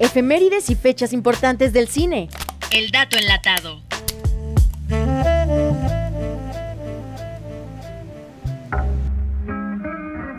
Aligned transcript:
Efemérides 0.00 0.70
y 0.70 0.76
fechas 0.76 1.12
importantes 1.12 1.74
del 1.74 1.86
cine. 1.86 2.30
El 2.72 2.90
dato 2.90 3.18
enlatado. 3.18 3.82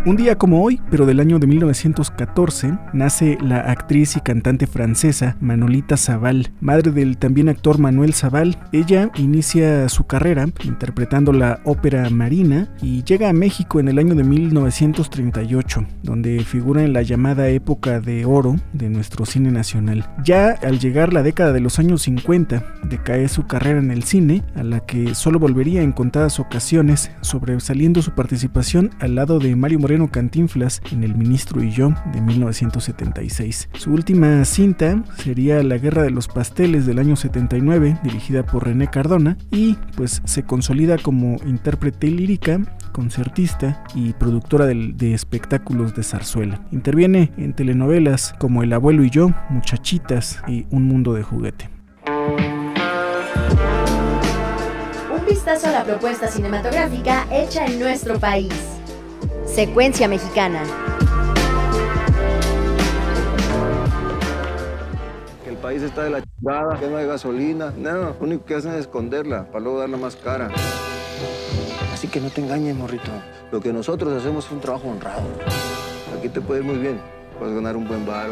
Un 0.03 0.15
día 0.15 0.35
como 0.35 0.63
hoy, 0.63 0.81
pero 0.89 1.05
del 1.05 1.19
año 1.19 1.37
de 1.37 1.45
1914, 1.45 2.75
nace 2.91 3.37
la 3.39 3.59
actriz 3.59 4.17
y 4.17 4.21
cantante 4.21 4.65
francesa 4.65 5.37
Manolita 5.39 5.95
Zabal, 5.95 6.51
madre 6.59 6.89
del 6.89 7.19
también 7.19 7.49
actor 7.49 7.77
Manuel 7.77 8.15
Zabal. 8.15 8.57
Ella 8.71 9.11
inicia 9.15 9.87
su 9.89 10.07
carrera 10.07 10.47
interpretando 10.63 11.31
la 11.33 11.59
ópera 11.65 12.09
Marina 12.09 12.73
y 12.81 13.03
llega 13.03 13.29
a 13.29 13.33
México 13.33 13.79
en 13.79 13.89
el 13.89 13.99
año 13.99 14.15
de 14.15 14.23
1938, 14.23 15.85
donde 16.01 16.43
figura 16.45 16.81
en 16.81 16.93
la 16.93 17.03
llamada 17.03 17.49
época 17.49 17.99
de 17.99 18.25
oro 18.25 18.55
de 18.73 18.89
nuestro 18.89 19.27
cine 19.27 19.51
nacional. 19.51 20.09
Ya 20.25 20.57
al 20.63 20.79
llegar 20.79 21.13
la 21.13 21.21
década 21.21 21.53
de 21.53 21.59
los 21.59 21.77
años 21.77 22.01
50, 22.01 22.63
decae 22.89 23.27
su 23.27 23.45
carrera 23.45 23.77
en 23.77 23.91
el 23.91 24.01
cine, 24.01 24.43
a 24.55 24.63
la 24.63 24.79
que 24.79 25.13
solo 25.13 25.37
volvería 25.37 25.83
en 25.83 25.91
contadas 25.91 26.39
ocasiones, 26.39 27.11
sobresaliendo 27.21 28.01
su 28.01 28.15
participación 28.15 28.89
al 28.99 29.13
lado 29.13 29.37
de 29.37 29.55
Mario 29.55 29.77
Moreno 29.77 29.90
Cantinflas 29.91 30.81
en 30.91 31.03
El 31.03 31.15
Ministro 31.15 31.61
y 31.61 31.69
yo 31.69 31.93
de 32.13 32.21
1976. 32.21 33.69
Su 33.73 33.91
última 33.91 34.45
cinta 34.45 35.03
sería 35.17 35.61
La 35.63 35.77
Guerra 35.77 36.03
de 36.03 36.11
los 36.11 36.29
Pasteles 36.29 36.85
del 36.85 36.97
año 36.97 37.17
79, 37.17 37.99
dirigida 38.01 38.45
por 38.45 38.65
René 38.65 38.87
Cardona, 38.87 39.37
y 39.51 39.75
pues 39.97 40.21
se 40.23 40.43
consolida 40.43 40.97
como 40.97 41.37
intérprete 41.45 42.07
lírica, 42.07 42.61
concertista 42.93 43.83
y 43.93 44.13
productora 44.13 44.65
de, 44.65 44.93
de 44.95 45.13
espectáculos 45.13 45.93
de 45.93 46.03
zarzuela. 46.03 46.61
Interviene 46.71 47.31
en 47.37 47.53
telenovelas 47.53 48.33
como 48.39 48.63
El 48.63 48.71
abuelo 48.71 49.03
y 49.03 49.09
yo, 49.09 49.31
Muchachitas 49.49 50.41
y 50.47 50.67
Un 50.71 50.83
mundo 50.83 51.13
de 51.13 51.23
juguete. 51.23 51.69
Un 55.13 55.25
vistazo 55.27 55.67
a 55.67 55.71
la 55.71 55.83
propuesta 55.83 56.27
cinematográfica 56.27 57.27
hecha 57.29 57.65
en 57.65 57.79
nuestro 57.79 58.17
país. 58.19 58.80
Secuencia 59.53 60.07
mexicana. 60.07 60.63
Que 65.43 65.49
el 65.49 65.57
país 65.57 65.81
está 65.81 66.03
de 66.03 66.09
la 66.09 66.23
chingada, 66.23 66.79
que 66.79 66.87
no 66.87 66.95
hay 66.95 67.05
gasolina. 67.05 67.73
No, 67.77 67.91
lo 67.91 68.15
único 68.21 68.45
que 68.45 68.55
hacen 68.55 68.71
es 68.71 68.79
esconderla 68.79 69.47
para 69.51 69.59
luego 69.59 69.79
darla 69.79 69.97
más 69.97 70.15
cara. 70.15 70.49
Así 71.93 72.07
que 72.07 72.21
no 72.21 72.29
te 72.29 72.39
engañes, 72.39 72.77
morrito. 72.77 73.11
Lo 73.51 73.59
que 73.59 73.73
nosotros 73.73 74.13
hacemos 74.13 74.45
es 74.45 74.51
un 74.53 74.61
trabajo 74.61 74.87
honrado. 74.87 75.23
Aquí 76.17 76.29
te 76.29 76.39
puede 76.39 76.61
ir 76.61 76.65
muy 76.65 76.77
bien. 76.77 77.01
Puedes 77.37 77.53
ganar 77.53 77.75
un 77.75 77.85
buen 77.85 78.05
varo. 78.05 78.31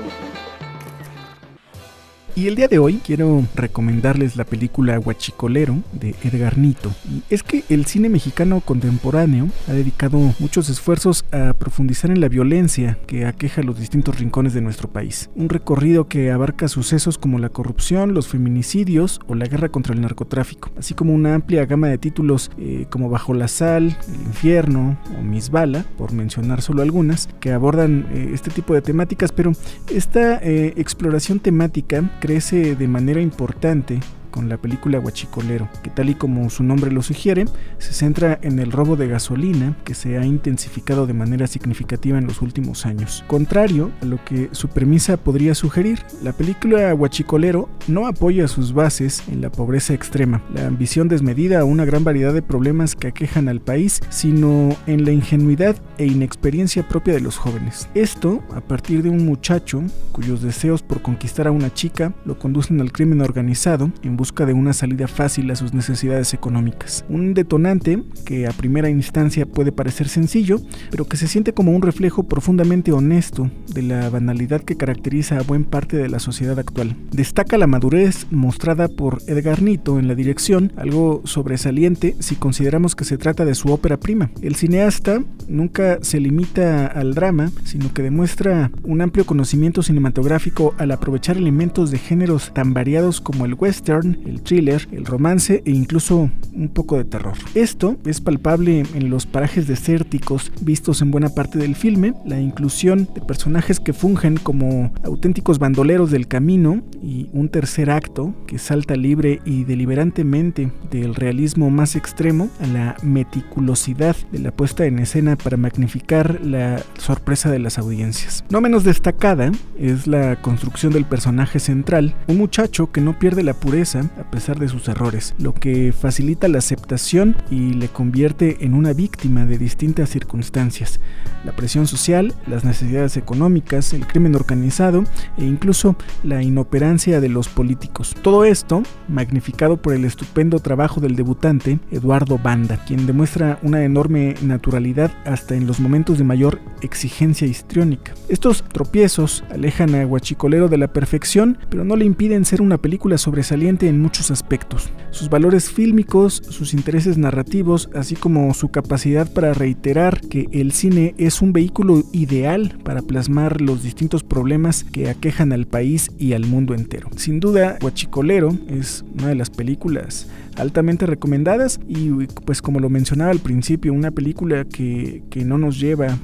Y 2.39 2.47
el 2.47 2.55
día 2.55 2.69
de 2.69 2.79
hoy 2.79 3.01
quiero 3.05 3.43
recomendarles 3.53 4.37
la 4.37 4.45
película 4.45 4.97
Huachicolero 4.97 5.79
de 5.91 6.15
Edgar 6.23 6.57
Nito. 6.57 6.89
Es 7.29 7.43
que 7.43 7.65
el 7.67 7.85
cine 7.85 8.07
mexicano 8.07 8.61
contemporáneo 8.61 9.49
ha 9.67 9.73
dedicado 9.73 10.17
muchos 10.39 10.69
esfuerzos 10.69 11.25
a 11.33 11.53
profundizar 11.53 12.11
en 12.11 12.21
la 12.21 12.29
violencia 12.29 12.97
que 13.07 13.25
aqueja 13.25 13.61
los 13.61 13.77
distintos 13.77 14.17
rincones 14.19 14.53
de 14.53 14.61
nuestro 14.61 14.87
país. 14.87 15.29
Un 15.35 15.49
recorrido 15.49 16.07
que 16.07 16.31
abarca 16.31 16.69
sucesos 16.69 17.17
como 17.17 17.39
la 17.39 17.49
corrupción, 17.49 18.13
los 18.13 18.29
feminicidios 18.29 19.19
o 19.27 19.35
la 19.35 19.45
guerra 19.45 19.67
contra 19.67 19.93
el 19.93 19.99
narcotráfico, 19.99 20.71
así 20.77 20.93
como 20.93 21.13
una 21.13 21.35
amplia 21.35 21.65
gama 21.65 21.89
de 21.89 21.97
títulos 21.97 22.51
eh, 22.57 22.85
como 22.89 23.09
Bajo 23.09 23.33
la 23.33 23.49
Sal, 23.49 23.97
El 24.07 24.27
Infierno 24.27 24.97
o 25.19 25.21
Miss 25.21 25.49
Bala, 25.49 25.83
por 25.97 26.13
mencionar 26.13 26.61
solo 26.61 26.83
algunas, 26.83 27.27
que 27.41 27.51
abordan 27.51 28.07
eh, 28.13 28.31
este 28.33 28.49
tipo 28.49 28.73
de 28.73 28.81
temáticas, 28.81 29.33
pero 29.33 29.51
esta 29.93 30.37
eh, 30.41 30.73
exploración 30.77 31.41
temática 31.41 32.09
de 32.29 32.87
manera 32.87 33.19
importante 33.21 33.99
con 34.29 34.49
la 34.49 34.57
película 34.57 34.99
Huachicolero, 34.99 35.67
que 35.83 35.89
tal 35.89 36.09
y 36.09 36.15
como 36.15 36.49
su 36.49 36.63
nombre 36.63 36.91
lo 36.91 37.01
sugiere, 37.01 37.45
se 37.77 37.93
centra 37.93 38.39
en 38.41 38.59
el 38.59 38.71
robo 38.71 38.95
de 38.95 39.07
gasolina 39.07 39.75
que 39.83 39.93
se 39.93 40.17
ha 40.17 40.25
intensificado 40.25 41.07
de 41.07 41.13
manera 41.13 41.47
significativa 41.47 42.17
en 42.17 42.27
los 42.27 42.41
últimos 42.41 42.85
años. 42.85 43.23
Contrario 43.27 43.91
a 44.01 44.05
lo 44.05 44.23
que 44.23 44.49
su 44.51 44.67
premisa 44.67 45.17
podría 45.17 45.55
sugerir, 45.55 45.99
la 46.23 46.33
película 46.33 46.93
Huachicolero 46.93 47.69
no 47.87 48.07
apoya 48.07 48.47
sus 48.47 48.73
bases 48.73 49.23
en 49.27 49.41
la 49.41 49.51
pobreza 49.51 49.93
extrema, 49.93 50.41
la 50.53 50.67
ambición 50.67 51.07
desmedida 51.07 51.63
o 51.63 51.67
una 51.67 51.85
gran 51.85 52.03
variedad 52.03 52.33
de 52.33 52.41
problemas 52.41 52.95
que 52.95 53.07
aquejan 53.07 53.49
al 53.49 53.61
país, 53.61 54.01
sino 54.09 54.75
en 54.87 55.05
la 55.05 55.11
ingenuidad 55.11 55.75
e 55.97 56.05
inexperiencia 56.05 56.87
propia 56.87 57.13
de 57.13 57.21
los 57.21 57.37
jóvenes. 57.37 57.87
Esto 57.93 58.43
a 58.53 58.61
partir 58.61 59.03
de 59.03 59.09
un 59.09 59.25
muchacho 59.25 59.83
cuyos 60.11 60.41
deseos 60.41 60.81
por 60.81 61.01
conquistar 61.01 61.47
a 61.47 61.51
una 61.51 61.73
chica 61.73 62.13
lo 62.25 62.37
conducen 62.37 62.81
al 62.81 62.91
crimen 62.91 63.21
organizado 63.21 63.91
en 64.03 64.17
busca 64.19 64.45
de 64.45 64.51
una 64.51 64.73
salida 64.73 65.07
fácil 65.07 65.49
a 65.49 65.55
sus 65.55 65.73
necesidades 65.73 66.33
económicas. 66.33 67.05
Un 67.07 67.33
detonante 67.33 68.03
que 68.25 68.47
a 68.47 68.51
primera 68.51 68.89
instancia 68.89 69.45
puede 69.45 69.71
parecer 69.71 70.09
sencillo, 70.09 70.59
pero 70.91 71.05
que 71.05 71.15
se 71.15 71.29
siente 71.29 71.53
como 71.53 71.71
un 71.71 71.81
reflejo 71.81 72.23
profundamente 72.23 72.91
honesto 72.91 73.49
de 73.73 73.81
la 73.81 74.09
banalidad 74.09 74.59
que 74.59 74.75
caracteriza 74.75 75.37
a 75.37 75.43
buen 75.43 75.63
parte 75.63 75.95
de 75.95 76.09
la 76.09 76.19
sociedad 76.19 76.59
actual. 76.59 76.97
Destaca 77.11 77.57
la 77.57 77.65
madurez 77.65 78.27
mostrada 78.29 78.89
por 78.89 79.21
Edgar 79.25 79.61
Nito 79.61 79.99
en 79.99 80.09
la 80.09 80.15
dirección, 80.15 80.73
algo 80.75 81.21
sobresaliente 81.23 82.17
si 82.19 82.35
consideramos 82.35 82.97
que 82.97 83.05
se 83.05 83.17
trata 83.17 83.45
de 83.45 83.55
su 83.55 83.71
ópera 83.71 84.01
prima. 84.01 84.31
El 84.41 84.55
cineasta 84.55 85.23
nunca 85.47 85.99
se 86.01 86.19
limita 86.19 86.87
al 86.87 87.13
drama, 87.13 87.51
sino 87.63 87.93
que 87.93 88.03
demuestra 88.03 88.69
un 88.83 88.99
amplio 88.99 89.25
conocimiento 89.25 89.81
cinematográfico 89.81 90.75
al 90.77 90.91
aprovechar 90.91 91.37
elementos 91.37 91.89
de 91.89 91.99
géneros 91.99 92.51
tan 92.53 92.73
variados 92.73 93.21
como 93.21 93.45
el 93.45 93.53
western, 93.53 94.08
el 94.25 94.41
thriller, 94.41 94.87
el 94.91 95.05
romance 95.05 95.61
e 95.65 95.71
incluso 95.71 96.29
un 96.53 96.69
poco 96.69 96.97
de 96.97 97.05
terror. 97.05 97.35
Esto 97.55 97.97
es 98.05 98.21
palpable 98.21 98.83
en 98.93 99.09
los 99.09 99.25
parajes 99.25 99.67
desérticos 99.67 100.51
vistos 100.61 101.01
en 101.01 101.11
buena 101.11 101.29
parte 101.29 101.59
del 101.59 101.75
filme, 101.75 102.13
la 102.25 102.39
inclusión 102.39 103.07
de 103.13 103.21
personajes 103.21 103.79
que 103.79 103.93
fungen 103.93 104.37
como 104.37 104.93
auténticos 105.03 105.59
bandoleros 105.59 106.11
del 106.11 106.27
camino 106.27 106.81
y 107.01 107.29
un 107.33 107.49
tercer 107.49 107.89
acto 107.91 108.33
que 108.47 108.59
salta 108.59 108.95
libre 108.95 109.41
y 109.45 109.63
deliberantemente 109.63 110.71
del 110.91 111.15
realismo 111.15 111.69
más 111.69 111.95
extremo 111.95 112.49
a 112.59 112.67
la 112.67 112.97
meticulosidad 113.03 114.15
de 114.31 114.39
la 114.39 114.51
puesta 114.51 114.85
en 114.85 114.99
escena 114.99 115.35
para 115.35 115.57
magnificar 115.57 116.39
la 116.43 116.81
sorpresa 116.97 117.51
de 117.51 117.59
las 117.59 117.77
audiencias. 117.77 118.43
No 118.49 118.61
menos 118.61 118.83
destacada 118.83 119.51
es 119.77 120.07
la 120.07 120.41
construcción 120.41 120.93
del 120.93 121.05
personaje 121.05 121.59
central, 121.59 122.15
un 122.27 122.37
muchacho 122.37 122.91
que 122.91 123.01
no 123.01 123.17
pierde 123.17 123.43
la 123.43 123.53
pureza 123.53 123.98
a 123.99 124.29
pesar 124.29 124.59
de 124.59 124.67
sus 124.67 124.87
errores, 124.87 125.35
lo 125.37 125.53
que 125.53 125.91
facilita 125.91 126.47
la 126.47 126.59
aceptación 126.59 127.35
y 127.49 127.73
le 127.73 127.87
convierte 127.87 128.65
en 128.65 128.73
una 128.73 128.93
víctima 128.93 129.45
de 129.45 129.57
distintas 129.57 130.09
circunstancias, 130.09 130.99
la 131.43 131.55
presión 131.55 131.87
social, 131.87 132.33
las 132.47 132.63
necesidades 132.63 133.17
económicas, 133.17 133.93
el 133.93 134.07
crimen 134.07 134.35
organizado 134.35 135.03
e 135.37 135.45
incluso 135.45 135.95
la 136.23 136.43
inoperancia 136.43 137.21
de 137.21 137.29
los 137.29 137.47
políticos. 137.47 138.15
Todo 138.21 138.45
esto 138.45 138.83
magnificado 139.07 139.77
por 139.77 139.93
el 139.93 140.05
estupendo 140.05 140.59
trabajo 140.59 141.01
del 141.01 141.15
debutante 141.15 141.79
Eduardo 141.91 142.37
Banda, 142.37 142.83
quien 142.85 143.05
demuestra 143.05 143.59
una 143.63 143.83
enorme 143.83 144.35
naturalidad 144.41 145.11
hasta 145.25 145.55
en 145.55 145.67
los 145.67 145.79
momentos 145.79 146.17
de 146.17 146.23
mayor 146.23 146.59
exigencia 146.81 147.47
histriónica. 147.47 148.13
Estos 148.29 148.63
tropiezos 148.63 149.43
alejan 149.49 149.95
a 149.95 150.03
Guachicolero 150.05 150.67
de 150.67 150.77
la 150.77 150.93
perfección, 150.93 151.57
pero 151.69 151.83
no 151.83 151.95
le 151.95 152.05
impiden 152.05 152.45
ser 152.45 152.61
una 152.61 152.77
película 152.77 153.17
sobresaliente 153.17 153.88
en 153.89 154.01
muchos 154.01 154.31
aspectos. 154.31 154.89
Sus 155.11 155.29
valores 155.29 155.69
fílmicos, 155.69 156.41
sus 156.49 156.73
intereses 156.73 157.17
narrativos, 157.17 157.89
así 157.93 158.15
como 158.15 158.53
su 158.53 158.69
capacidad 158.69 159.31
para 159.31 159.53
reiterar 159.53 160.21
que 160.21 160.47
el 160.51 160.71
cine 160.71 161.15
es 161.17 161.41
un 161.41 161.51
vehículo 161.51 162.03
ideal 162.13 162.77
para 162.83 163.01
plasmar 163.01 163.61
los 163.61 163.83
distintos 163.83 164.23
problemas 164.23 164.83
que 164.83 165.09
aquejan 165.09 165.51
al 165.51 165.65
país 165.65 166.11
y 166.17 166.33
al 166.33 166.45
mundo 166.45 166.73
entero. 166.73 167.09
Sin 167.15 167.39
duda, 167.39 167.77
Guachicolero 167.81 168.55
es 168.67 169.03
una 169.17 169.27
de 169.27 169.35
las 169.35 169.49
películas 169.49 170.27
altamente 170.59 171.05
recomendadas 171.05 171.79
y 171.87 172.09
pues 172.45 172.61
como 172.61 172.79
lo 172.79 172.89
mencionaba 172.89 173.31
al 173.31 173.39
principio, 173.39 173.93
una 173.93 174.11
película 174.11 174.65
que, 174.65 175.23
no 175.39 175.57
nos 175.57 175.79
lleva 175.79 176.17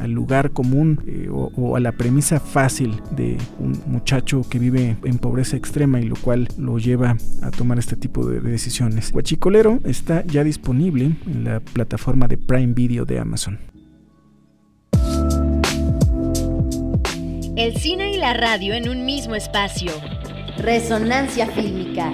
al 0.00 0.10
lugar 0.12 0.50
común 0.50 1.00
eh, 1.06 1.28
o, 1.30 1.76
a 1.76 1.80
la 1.80 1.92
premisa 1.92 2.40
fácil 2.40 3.00
de 3.10 3.36
un 3.58 3.78
muchacho 3.86 4.42
que 4.48 4.58
vive 4.58 4.96
en 5.04 5.18
pobreza 5.18 5.56
extrema 5.56 6.00
y 6.00 6.04
lo 6.04 6.16
cual 6.16 6.48
lo 6.58 6.78
lleva 6.78 7.16
a 7.42 7.50
tomar 7.50 7.78
este 7.78 7.96
tipo 7.96 8.26
de 8.26 8.40
decisiones. 8.40 9.12
Huachicolero 9.12 9.78
está 9.84 10.24
ya 10.24 10.42
disponible 10.42 11.16
en 11.26 11.44
la 11.44 11.60
plataforma 11.60 12.28
de 12.28 12.38
Prime 12.38 12.72
Video 12.72 13.04
de 13.04 13.18
Amazon. 13.18 13.58
El 17.56 17.76
cine 17.78 18.12
y 18.12 18.18
la 18.18 18.34
radio 18.34 18.74
en 18.74 18.88
un 18.88 19.06
mismo 19.06 19.34
espacio. 19.34 19.90
Resonancia 20.58 21.46
fílmica. 21.46 22.12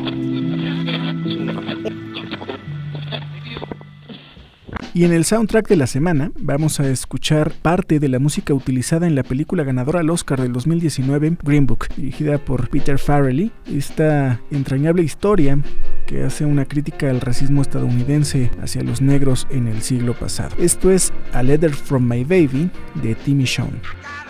Y 4.95 5.05
en 5.05 5.13
el 5.13 5.25
soundtrack 5.25 5.69
de 5.69 5.77
la 5.77 5.87
semana 5.87 6.33
vamos 6.39 6.79
a 6.79 6.87
escuchar 6.87 7.53
parte 7.53 7.99
de 7.99 8.11
la 8.11 8.19
música 8.19 8.53
utilizada 8.53 9.07
en 9.07 9.15
la 9.15 9.23
película 9.23 9.65
ganadora 9.65 10.01
al 10.01 10.11
Oscar 10.11 10.43
del 10.43 10.53
2019, 10.53 11.39
Green 11.43 11.67
Book, 11.67 11.89
dirigida 11.97 12.37
por 12.37 12.69
Peter 12.69 12.99
Farrelly. 12.99 13.53
Esta 13.67 14.39
entrañable 14.51 15.03
historia 15.03 15.59
que 16.07 16.25
hace 16.25 16.45
una 16.45 16.67
crítica 16.67 17.09
al 17.09 17.23
racismo 17.23 17.63
estadounidense 17.63 18.51
hacia 18.63 18.83
los 18.83 19.01
negros 19.01 19.47
en 19.51 19.67
el 19.67 19.81
siglo 19.81 20.13
pasado. 20.13 20.55
Esto 20.59 20.91
es 20.91 21.11
A 21.33 21.43
Letter 21.43 21.73
from 21.73 22.07
My 22.07 22.23
Baby 22.23 22.71
de 23.03 23.15
Timmy 23.15 23.45
Shawn. 23.45 23.81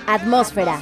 Atmósfera. 0.07 0.79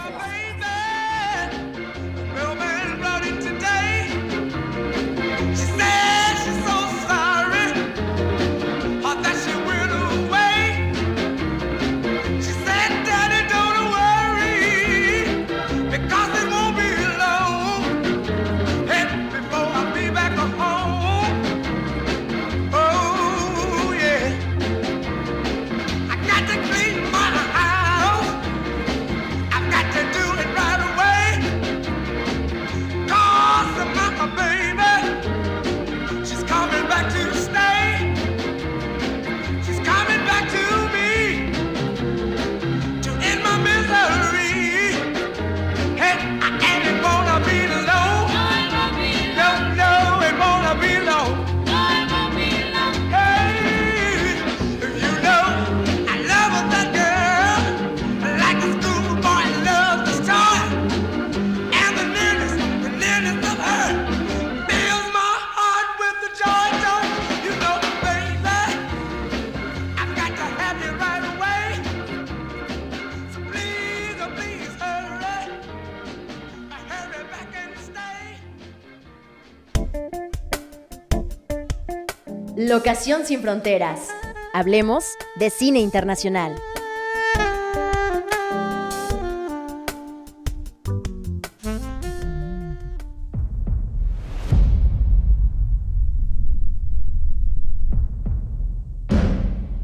Locación 82.70 83.26
sin 83.26 83.40
fronteras. 83.40 84.10
Hablemos 84.52 85.16
de 85.34 85.50
cine 85.50 85.80
internacional. 85.80 86.54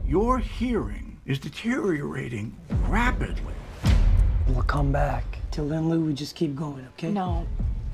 Your 0.07 0.38
hearing 0.38 1.19
is 1.26 1.40
deteriorating 1.40 2.55
rapidly. 2.88 3.35
We'll 4.47 4.62
come 4.62 4.93
back. 4.93 5.25
Till 5.50 5.69
then, 5.69 5.88
Lou, 5.88 6.05
we 6.07 6.14
just 6.14 6.37
keep 6.37 6.55
going, 6.55 6.87
okay? 6.95 7.11
No. 7.11 7.47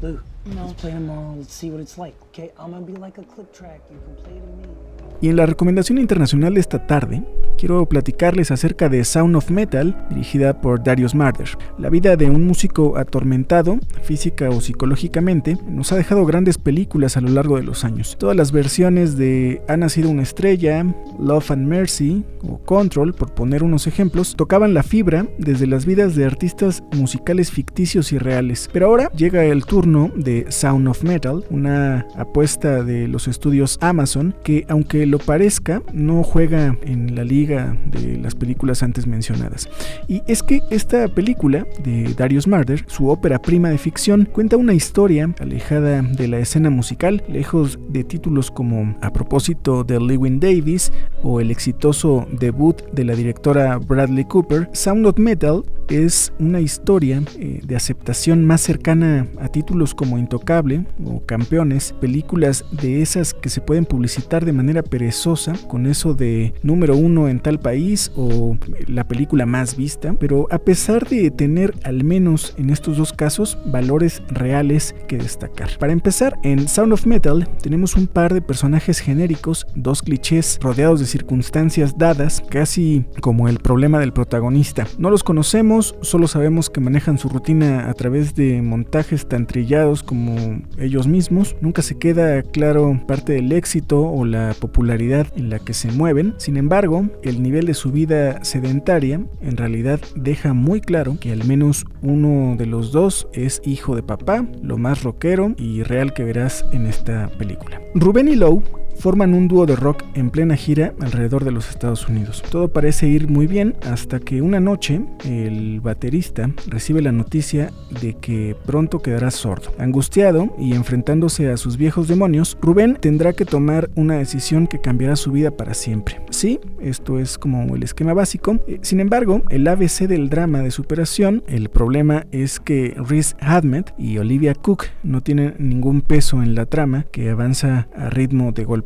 Lou, 0.03 0.21
no. 0.45 0.67
let's 0.67 0.81
play 0.81 0.93
tomorrow. 0.93 1.35
Let's 1.39 1.55
see 1.55 1.71
what 1.71 1.81
it's 1.81 1.99
like, 1.99 2.15
okay? 2.29 2.53
I'm 2.59 2.73
gonna 2.73 2.85
be 2.85 2.95
like 2.95 3.19
a 3.19 3.25
click 3.25 3.53
track. 3.53 3.81
You 3.91 3.99
can 3.99 4.17
play 4.17 4.35
to 4.35 4.69
me. 4.69 4.75
Y 5.21 5.29
en 5.29 5.37
la 5.37 5.47
recomendación 5.47 5.99
internacional 5.99 6.55
de 6.55 6.61
esta 6.61 6.87
tarde, 6.87 7.23
quiero 7.63 7.87
platicarles 7.87 8.51
acerca 8.51 8.89
de 8.89 9.05
Sound 9.05 9.37
of 9.37 9.49
Metal, 9.49 9.97
dirigida 10.11 10.61
por 10.61 10.83
Darius 10.83 11.15
Marder. 11.15 11.49
La 11.79 11.91
vida 11.91 12.17
de 12.17 12.29
un 12.29 12.45
músico 12.45 12.99
atormentado, 12.99 13.79
física 14.03 14.51
o 14.51 14.61
psicológicamente, 14.61 15.57
nos 15.69 15.93
ha 15.93 15.97
dejado 15.97 16.27
grandes 16.27 16.59
películas 16.59 17.17
a 17.17 17.21
lo 17.21 17.29
largo 17.29 17.59
de 17.59 17.63
los 17.63 17.85
años. 17.85 18.17
Todas 18.19 18.35
las 18.35 18.51
versiones 18.51 19.17
de 19.17 19.63
Ha 19.69 19.77
nacido 19.77 20.11
una 20.11 20.23
estrella, 20.23 20.85
Love 21.21 21.53
and 21.53 21.69
Mercy 21.69 22.25
o 22.43 22.59
Control, 22.59 23.15
por 23.15 23.33
poner 23.33 23.63
unos 23.63 23.87
ejemplos, 23.87 24.35
tocaban 24.35 24.75
la 24.75 24.83
fibra 24.83 25.29
desde 25.39 25.69
las 25.69 25.87
vidas 25.87 26.17
de 26.17 26.25
artistas 26.25 26.83
musicales 26.97 27.53
ficticios 27.53 28.11
y 28.11 28.19
reales. 28.19 28.69
Pero 28.73 28.87
ahora 28.87 29.09
llega 29.15 29.45
el 29.45 29.67
turno 29.67 30.11
de 30.17 30.47
Sound 30.49 30.89
of 30.89 31.05
Metal, 31.05 31.45
una 31.49 32.09
apuesta 32.17 32.83
de 32.83 33.07
los 33.07 33.29
estudios 33.29 33.79
Amazon 33.81 34.35
que 34.43 34.67
aunque 34.69 35.07
lo 35.07 35.21
parezca, 35.21 35.81
no 35.93 36.25
juega 36.25 36.77
en 36.83 37.15
la 37.15 37.23
liga 37.23 37.52
de 37.53 38.19
las 38.19 38.35
películas 38.35 38.83
antes 38.83 39.07
mencionadas. 39.07 39.69
Y 40.09 40.23
es 40.27 40.43
que 40.43 40.63
esta 40.71 41.09
película 41.09 41.67
de 41.83 42.15
Darius 42.15 42.47
Marder, 42.47 42.85
su 42.87 43.09
ópera 43.09 43.41
prima 43.41 43.71
de 43.71 43.79
ficción, 43.79 44.29
cuenta 44.31 44.57
una 44.57 44.75
historia 44.75 45.35
alejada 45.41 46.03
de 46.03 46.29
la 46.29 46.39
escena 46.39 46.71
musical, 46.71 47.23
lejos 47.29 47.79
de 47.89 48.05
títulos 48.05 48.51
como 48.51 48.97
A 49.01 49.13
propósito 49.13 49.85
de 49.85 50.01
Lewin 50.01 50.41
Davis 50.41 50.93
o 51.23 51.41
el 51.41 51.51
exitoso 51.51 52.27
debut 52.33 52.83
de 52.93 53.05
la 53.05 53.15
directora 53.15 53.79
Bradley 53.79 54.25
Cooper, 54.25 54.69
Sound 54.73 55.07
of 55.07 55.19
Metal 55.19 55.63
es 55.89 56.33
una 56.39 56.61
historia 56.61 57.23
eh, 57.39 57.61
de 57.65 57.77
aceptación 57.77 58.45
más 58.45 58.61
cercana 58.61 59.27
a 59.41 59.49
títulos 59.49 59.95
como 59.95 60.19
Intocable 60.19 60.85
o 61.05 61.25
Campeones, 61.25 61.95
películas 62.01 62.65
de 62.71 63.03
esas 63.03 63.35
que 63.35 63.49
se 63.49 63.61
pueden 63.61 63.85
publicitar 63.85 64.45
de 64.45 64.53
manera 64.53 64.83
perezosa, 64.83 65.55
con 65.69 65.87
eso 65.87 66.15
de 66.15 66.55
número 66.63 66.97
uno 66.97 67.29
en 67.29 67.41
tal 67.41 67.59
país 67.59 68.13
o 68.17 68.57
la 68.87 69.07
película 69.07 69.47
más 69.47 69.77
vista, 69.77 70.15
pero 70.19 70.47
a 70.51 70.59
pesar 70.59 71.09
de 71.09 71.31
tener 71.31 71.75
al 71.85 72.05
menos 72.05 72.55
en 72.57 72.71
estos 72.71 72.97
dos 72.97 73.13
casos 73.13 73.59
valores 73.67 74.23
reales 74.29 74.95
que 75.09 75.19
destacar. 75.19 75.71
Para 75.79 75.93
empezar, 75.93 76.39
en 76.43 76.69
Sound 76.69 76.93
of 76.93 77.07
Metal 77.07 77.49
tenemos 77.63 77.97
un 77.97 78.07
par 78.07 78.35
de 78.35 78.43
personajes 78.43 79.01
genéricos, 79.01 79.67
dos 79.75 80.03
clichés 80.03 80.59
rodeados 80.61 81.01
de 81.01 81.07
circunstancias 81.07 81.97
dadas, 81.97 82.43
casi 82.49 83.05
como 83.21 83.49
el 83.49 83.59
problema 83.59 83.99
del 83.99 84.13
protagonista. 84.13 84.87
No 84.99 85.11
los 85.11 85.23
conocemos, 85.25 85.72
solo 85.81 86.29
sabemos 86.29 86.69
que 86.69 86.81
manejan 86.81 87.17
su 87.17 87.29
rutina 87.29 87.89
a 87.89 87.95
través 87.95 88.35
de 88.35 88.61
montajes 88.61 89.27
tan 89.27 89.47
trillados 89.47 90.03
como 90.03 90.61
ellos 90.79 91.07
mismos. 91.07 91.57
Nunca 91.61 91.81
se 91.81 91.99
queda 91.99 92.43
claro 92.43 93.01
parte 93.07 93.33
del 93.33 93.53
éxito 93.53 94.03
o 94.03 94.25
la 94.25 94.55
popularidad 94.61 95.27
en 95.37 95.49
la 95.49 95.59
que 95.59 95.73
se 95.73 95.91
mueven. 95.91 96.35
Sin 96.37 96.57
embargo, 96.57 97.09
el 97.23 97.43
nivel 97.43 97.67
de 97.67 97.75
su 97.75 97.91
vida 97.91 98.45
sedentaria 98.45 99.21
en 99.41 99.57
realidad 99.57 100.01
deja 100.17 100.53
muy 100.53 100.81
claro 100.81 101.17
que 101.19 101.33
al 101.33 101.45
menos 101.45 101.87
uno 102.03 102.57
de 102.57 102.67
los 102.67 102.93
dos 102.93 103.29
es 103.33 103.63
hijo 103.65 103.97
de 103.97 104.03
papá, 104.03 104.47
lo 104.63 104.77
más 104.77 105.03
rockero 105.03 105.55
y 105.57 105.83
real 105.83 106.13
que 106.13 106.25
verás 106.25 106.67
en 106.73 106.87
esta 106.87 107.29
película. 107.39 107.81
Rubén 107.95 108.29
y 108.29 108.37
Lowe 108.37 108.82
forman 108.99 109.35
un 109.35 109.49
dúo 109.49 109.67
de 109.67 109.77
rock 109.77 110.05
en 110.15 110.31
plena 110.31 110.57
gira 110.57 110.95
alrededor 111.01 111.45
de 111.45 111.53
los 111.53 111.69
Estados 111.71 112.09
Unidos. 112.09 112.43
Todo 112.51 112.69
parece 112.69 113.09
ir 113.09 113.29
muy 113.29 113.47
bien 113.47 113.75
hasta 113.89 114.21
que 114.21 114.43
una 114.43 114.61
noche 114.61 115.03
el 115.25 115.81
baterista 115.81 116.51
recibe 116.67 117.03
la 117.03 117.13
noticia 117.13 117.73
de 118.01 118.15
que 118.15 118.57
pronto 118.67 119.01
quedará 119.01 119.31
sordo. 119.31 119.73
Angustiado 119.79 120.55
y 120.59 120.75
enfrentándose 120.75 121.51
a 121.51 121.57
sus 121.57 121.77
viejos 121.77 122.09
demonios, 122.09 122.57
Rubén 122.61 122.97
tendrá 123.01 123.33
que 123.33 123.45
tomar 123.45 123.91
una 123.95 124.17
decisión 124.17 124.67
que 124.67 124.81
cambiará 124.81 125.17
su 125.17 125.33
vida 125.33 125.51
para 125.51 125.75
siempre. 125.75 126.21
Sí, 126.31 126.61
esto 126.81 127.19
es 127.19 127.39
como 127.39 127.75
el 127.75 127.83
esquema 127.83 128.15
básico. 128.15 128.59
Eh, 128.67 128.79
sin 128.83 129.01
embargo, 129.01 129.43
el 129.49 129.67
ABC 129.67 130.07
del 130.07 130.29
drama 130.29 130.61
de 130.61 130.71
superación, 130.71 131.43
el 131.49 131.69
problema 131.71 132.27
es 132.33 132.61
que 132.61 132.95
Rhys 132.97 133.37
Ahmed 133.41 133.87
y 133.99 134.19
Olivia 134.19 134.55
Cook 134.55 134.85
no 135.03 135.21
tienen 135.23 135.55
ningún 135.59 136.03
peso 136.03 136.43
en 136.43 136.55
la 136.55 136.67
trama 136.67 137.07
que 137.11 137.31
avanza 137.31 137.89
a 137.97 138.11
ritmo 138.11 138.53
de 138.53 138.65
golpe 138.65 138.82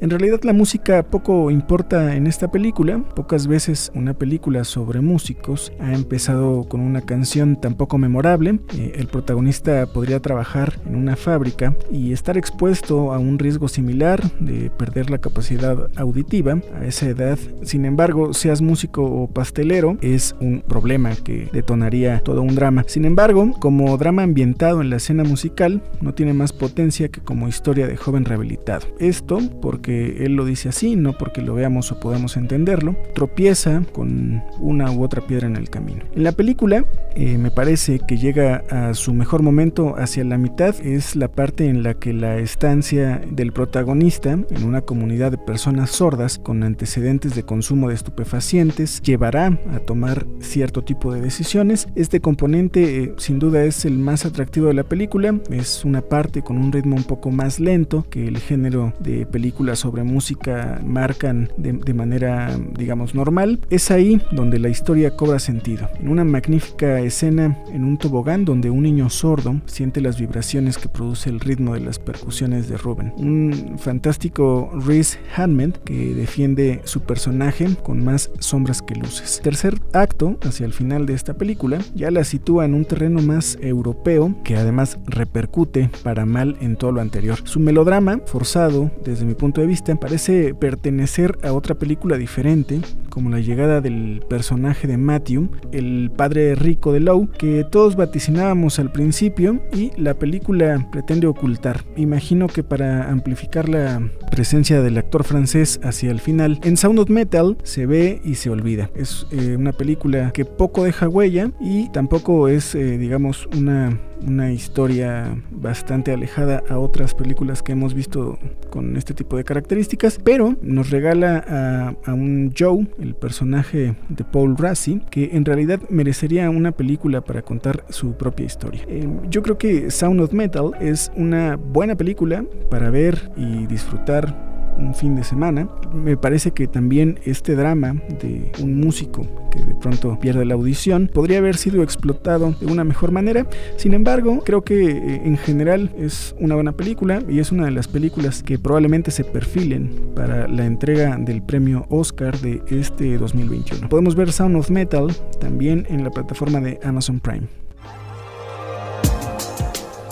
en 0.00 0.10
realidad 0.10 0.40
la 0.42 0.52
música 0.52 1.02
poco 1.02 1.50
importa 1.50 2.14
en 2.14 2.26
esta 2.26 2.50
película, 2.50 3.02
pocas 3.14 3.46
veces 3.46 3.90
una 3.94 4.14
película 4.14 4.64
sobre 4.64 5.00
músicos 5.00 5.72
ha 5.80 5.92
empezado 5.94 6.68
con 6.68 6.80
una 6.80 7.00
canción 7.02 7.60
tan 7.60 7.74
poco 7.74 7.98
memorable, 7.98 8.60
eh, 8.76 8.92
el 8.96 9.06
protagonista 9.08 9.86
podría 9.86 10.20
trabajar 10.20 10.78
en 10.86 10.96
una 10.96 11.16
fábrica 11.16 11.76
y 11.90 12.12
estar 12.12 12.36
expuesto 12.38 13.12
a 13.12 13.18
un 13.18 13.38
riesgo 13.38 13.68
similar 13.68 14.22
de 14.40 14.70
perder 14.70 15.10
la 15.10 15.18
capacidad 15.18 15.90
auditiva 15.96 16.60
a 16.80 16.84
esa 16.84 17.06
edad, 17.06 17.38
sin 17.62 17.84
embargo 17.84 18.34
seas 18.34 18.60
músico 18.60 19.04
o 19.04 19.28
pastelero 19.28 19.96
es 20.00 20.34
un 20.40 20.60
problema 20.60 21.14
que 21.16 21.48
detonaría 21.52 22.20
todo 22.20 22.42
un 22.42 22.54
drama. 22.54 22.84
Sin 22.86 23.04
embargo, 23.04 23.52
como 23.58 23.96
drama 23.96 24.22
ambientado 24.22 24.80
en 24.80 24.90
la 24.90 24.96
escena 24.96 25.24
musical, 25.24 25.82
no 26.00 26.14
tiene 26.14 26.32
más 26.32 26.52
potencia 26.52 27.08
que 27.08 27.20
como 27.20 27.48
historia 27.48 27.86
de 27.86 27.96
joven 27.96 28.24
rehabilitado. 28.24 28.86
Esto 28.98 29.37
porque 29.60 30.24
él 30.24 30.34
lo 30.34 30.44
dice 30.44 30.68
así, 30.68 30.96
no 30.96 31.16
porque 31.16 31.42
lo 31.42 31.54
veamos 31.54 31.92
o 31.92 32.00
podamos 32.00 32.36
entenderlo, 32.36 32.96
tropieza 33.14 33.82
con 33.92 34.42
una 34.58 34.90
u 34.90 35.02
otra 35.02 35.26
piedra 35.26 35.46
en 35.46 35.56
el 35.56 35.70
camino. 35.70 36.04
En 36.14 36.24
la 36.24 36.32
película 36.32 36.84
eh, 37.14 37.38
me 37.38 37.50
parece 37.50 38.00
que 38.00 38.18
llega 38.18 38.64
a 38.70 38.94
su 38.94 39.12
mejor 39.12 39.42
momento 39.42 39.94
hacia 39.96 40.24
la 40.24 40.38
mitad, 40.38 40.74
es 40.84 41.16
la 41.16 41.28
parte 41.28 41.66
en 41.66 41.82
la 41.82 41.94
que 41.94 42.12
la 42.12 42.38
estancia 42.38 43.20
del 43.30 43.52
protagonista 43.52 44.32
en 44.32 44.64
una 44.64 44.82
comunidad 44.82 45.30
de 45.30 45.38
personas 45.38 45.90
sordas 45.90 46.38
con 46.38 46.62
antecedentes 46.62 47.34
de 47.34 47.42
consumo 47.42 47.88
de 47.88 47.94
estupefacientes 47.94 49.00
llevará 49.02 49.58
a 49.72 49.78
tomar 49.80 50.26
cierto 50.40 50.82
tipo 50.82 51.12
de 51.12 51.20
decisiones. 51.20 51.88
Este 51.94 52.20
componente 52.20 53.02
eh, 53.02 53.14
sin 53.16 53.38
duda 53.38 53.64
es 53.64 53.84
el 53.84 53.98
más 53.98 54.24
atractivo 54.24 54.68
de 54.68 54.74
la 54.74 54.84
película, 54.84 55.38
es 55.50 55.84
una 55.84 56.02
parte 56.02 56.42
con 56.42 56.58
un 56.58 56.72
ritmo 56.72 56.96
un 56.96 57.04
poco 57.04 57.30
más 57.30 57.60
lento 57.60 58.06
que 58.10 58.26
el 58.26 58.38
género 58.38 58.92
de 59.00 59.26
películas 59.28 59.78
sobre 59.78 60.02
música 60.02 60.80
marcan 60.84 61.50
de, 61.56 61.94
manera, 61.94 62.56
digamos, 62.74 63.14
normal, 63.14 63.60
es 63.70 63.90
ahí 63.90 64.20
donde 64.32 64.58
la 64.58 64.68
historia 64.68 65.16
cobra 65.16 65.38
sentido. 65.38 65.88
En 66.00 66.08
una 66.08 66.24
magnífica 66.24 67.00
escena 67.00 67.58
en 67.72 67.84
un 67.84 67.98
tobogán 67.98 68.44
donde 68.44 68.70
un 68.70 68.82
niño 68.82 69.10
sordo 69.10 69.60
siente 69.66 70.00
las 70.00 70.18
vibraciones 70.18 70.78
que 70.78 70.88
produce 70.88 71.30
el 71.30 71.40
ritmo 71.40 71.74
de 71.74 71.80
las 71.80 71.98
percusiones 71.98 72.68
de 72.68 72.76
Ruben. 72.76 73.12
Un 73.16 73.76
fantástico 73.78 74.70
Rhys 74.86 75.18
Hammond 75.36 75.78
que 75.84 76.14
defiende 76.14 76.80
su 76.84 77.00
personaje 77.02 77.68
con 77.82 78.04
más 78.04 78.30
sombras 78.38 78.82
que 78.82 78.94
luces. 78.94 79.40
Tercer 79.42 79.80
acto, 79.92 80.38
hacia 80.42 80.66
el 80.66 80.72
final 80.72 81.06
de 81.06 81.14
esta 81.14 81.34
película, 81.34 81.78
ya 81.94 82.10
la 82.10 82.24
sitúa 82.24 82.64
en 82.64 82.74
un 82.74 82.84
terreno 82.84 83.20
más 83.22 83.58
europeo 83.60 84.34
que 84.44 84.56
además 84.56 84.98
repercute 85.06 85.90
para 86.02 86.26
mal 86.26 86.56
en 86.60 86.76
todo 86.76 86.92
lo 86.92 87.00
anterior. 87.00 87.38
Su 87.44 87.60
melodrama, 87.60 88.20
forzado 88.26 88.90
desde 89.04 89.17
desde 89.18 89.26
mi 89.26 89.34
punto 89.34 89.60
de 89.60 89.66
vista, 89.66 89.96
parece 89.96 90.54
pertenecer 90.54 91.38
a 91.42 91.52
otra 91.52 91.74
película 91.74 92.16
diferente, 92.16 92.80
como 93.10 93.30
la 93.30 93.40
llegada 93.40 93.80
del 93.80 94.22
personaje 94.28 94.86
de 94.86 94.96
Matthew, 94.96 95.50
el 95.72 96.12
padre 96.16 96.54
rico 96.54 96.92
de 96.92 97.00
Lowe, 97.00 97.28
que 97.36 97.64
todos 97.68 97.96
vaticinábamos 97.96 98.78
al 98.78 98.92
principio 98.92 99.60
y 99.72 99.90
la 100.00 100.14
película 100.14 100.88
pretende 100.92 101.26
ocultar. 101.26 101.84
Imagino 101.96 102.46
que 102.46 102.62
para 102.62 103.10
amplificar 103.10 103.68
la 103.68 104.08
presencia 104.30 104.82
del 104.82 104.98
actor 104.98 105.24
francés 105.24 105.80
hacia 105.82 106.12
el 106.12 106.20
final, 106.20 106.60
en 106.62 106.76
Sound 106.76 107.00
of 107.00 107.10
Metal 107.10 107.58
se 107.64 107.86
ve 107.86 108.20
y 108.24 108.36
se 108.36 108.50
olvida. 108.50 108.88
Es 108.94 109.26
eh, 109.32 109.56
una 109.56 109.72
película 109.72 110.30
que 110.30 110.44
poco 110.44 110.84
deja 110.84 111.08
huella 111.08 111.50
y 111.60 111.88
tampoco 111.90 112.46
es, 112.46 112.76
eh, 112.76 112.98
digamos, 112.98 113.48
una 113.58 113.98
una 114.26 114.52
historia 114.52 115.36
bastante 115.50 116.12
alejada 116.12 116.62
a 116.68 116.78
otras 116.78 117.14
películas 117.14 117.62
que 117.62 117.72
hemos 117.72 117.94
visto 117.94 118.38
con 118.70 118.96
este 118.96 119.14
tipo 119.14 119.36
de 119.36 119.44
características, 119.44 120.18
pero 120.22 120.56
nos 120.62 120.90
regala 120.90 121.94
a, 122.04 122.12
un 122.12 122.52
Joe, 122.56 122.86
el 122.98 123.14
personaje 123.14 123.94
de 124.08 124.24
Paul 124.24 124.56
Rassi, 124.56 125.00
que 125.10 125.30
en 125.32 125.44
realidad 125.44 125.80
merecería 125.88 126.50
una 126.50 126.72
película 126.72 127.20
para 127.20 127.42
contar 127.42 127.84
su 127.90 128.12
propia 128.12 128.46
historia. 128.46 128.82
Eh, 128.88 129.08
yo 129.30 129.42
creo 129.42 129.58
que 129.58 129.90
Sound 129.90 130.20
of 130.20 130.32
Metal 130.32 130.72
es 130.80 131.12
una 131.16 131.56
buena 131.56 131.96
película 131.96 132.44
para 132.70 132.90
ver 132.90 133.30
y 133.36 133.66
disfrutar 133.66 134.57
un 134.78 134.94
fin 134.94 135.16
de 135.16 135.24
semana. 135.24 135.68
Me 135.92 136.16
parece 136.16 136.52
que 136.52 136.66
también 136.66 137.20
este 137.24 137.54
drama 137.54 137.94
de 138.20 138.52
un 138.62 138.80
músico 138.80 139.26
que 139.50 139.62
de 139.64 139.74
pronto 139.74 140.18
pierde 140.18 140.44
la 140.44 140.54
audición 140.54 141.10
podría 141.12 141.38
haber 141.38 141.56
sido 141.56 141.82
explotado 141.82 142.54
de 142.60 142.66
una 142.66 142.84
mejor 142.84 143.12
manera. 143.12 143.46
Sin 143.76 143.94
embargo, 143.94 144.42
creo 144.44 144.62
que 144.62 144.90
eh, 144.90 145.22
en 145.24 145.36
general 145.36 145.92
es 145.98 146.34
una 146.38 146.54
buena 146.54 146.72
película 146.72 147.22
y 147.28 147.40
es 147.40 147.52
una 147.52 147.64
de 147.64 147.70
las 147.70 147.88
películas 147.88 148.42
que 148.42 148.58
probablemente 148.58 149.10
se 149.10 149.24
perfilen 149.24 150.12
para 150.14 150.48
la 150.48 150.64
entrega 150.64 151.16
del 151.16 151.42
premio 151.42 151.86
Oscar 151.88 152.38
de 152.40 152.62
este 152.68 153.18
2021. 153.18 153.88
Podemos 153.88 154.14
ver 154.14 154.32
Sound 154.32 154.56
of 154.56 154.70
Metal 154.70 155.08
también 155.40 155.86
en 155.88 156.04
la 156.04 156.10
plataforma 156.10 156.60
de 156.60 156.78
Amazon 156.82 157.20
Prime. 157.20 157.46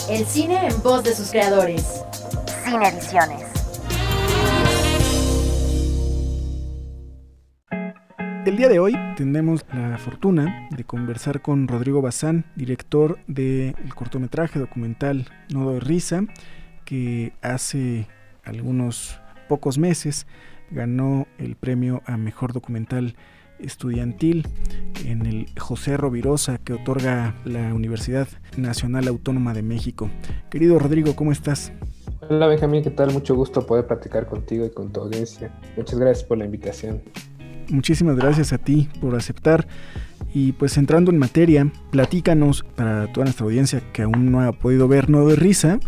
El 0.09 0.25
cine 0.25 0.69
en 0.69 0.83
voz 0.83 1.03
de 1.03 1.15
sus 1.15 1.31
creadores. 1.31 2.03
Cine 2.65 2.89
Ediciones. 2.89 3.56
El 8.47 8.57
día 8.57 8.69
de 8.69 8.79
hoy 8.79 8.95
tenemos 9.17 9.65
la 9.75 9.99
fortuna 9.99 10.69
de 10.71 10.85
conversar 10.85 11.43
con 11.43 11.67
Rodrigo 11.67 12.01
Bazán, 12.01 12.45
director 12.55 13.19
del 13.27 13.75
cortometraje 13.93 14.61
documental 14.61 15.27
Nodo 15.53 15.73
de 15.73 15.81
Risa, 15.81 16.25
que 16.85 17.33
hace 17.43 18.07
algunos 18.45 19.19
pocos 19.49 19.79
meses 19.79 20.29
ganó 20.71 21.27
el 21.39 21.57
premio 21.57 22.03
a 22.07 22.17
mejor 22.17 22.53
documental 22.53 23.17
estudiantil 23.59 24.47
en 25.05 25.27
el 25.27 25.49
José 25.59 25.97
Rovirosa 25.97 26.59
que 26.59 26.75
otorga 26.75 27.35
la 27.45 27.75
Universidad 27.75 28.29
Nacional 28.57 29.09
Autónoma 29.09 29.55
de 29.55 29.63
México. 29.63 30.09
Querido 30.51 30.79
Rodrigo, 30.79 31.17
¿cómo 31.17 31.33
estás? 31.33 31.73
Hola 32.31 32.47
Benjamín, 32.47 32.85
¿qué 32.85 32.91
tal? 32.91 33.13
Mucho 33.13 33.35
gusto 33.35 33.67
poder 33.67 33.89
platicar 33.89 34.29
contigo 34.29 34.65
y 34.65 34.71
con 34.71 34.93
tu 34.93 35.01
audiencia. 35.01 35.53
Muchas 35.77 35.99
gracias 35.99 36.25
por 36.25 36.39
la 36.39 36.45
invitación. 36.45 37.03
Muchísimas 37.71 38.17
gracias 38.17 38.53
a 38.53 38.59
ti 38.59 38.89
por 39.01 39.15
aceptar. 39.15 39.67
Y 40.35 40.53
pues 40.53 40.77
entrando 40.77 41.11
en 41.11 41.19
materia, 41.19 41.71
platícanos 41.91 42.63
para 42.63 43.13
toda 43.13 43.25
nuestra 43.25 43.45
audiencia 43.45 43.83
que 43.93 44.03
aún 44.03 44.31
no 44.31 44.43
ha 44.43 44.53
podido 44.53 44.89
ver 44.89 45.09
No 45.09 45.27
de 45.27 45.37
Risa, 45.37 45.79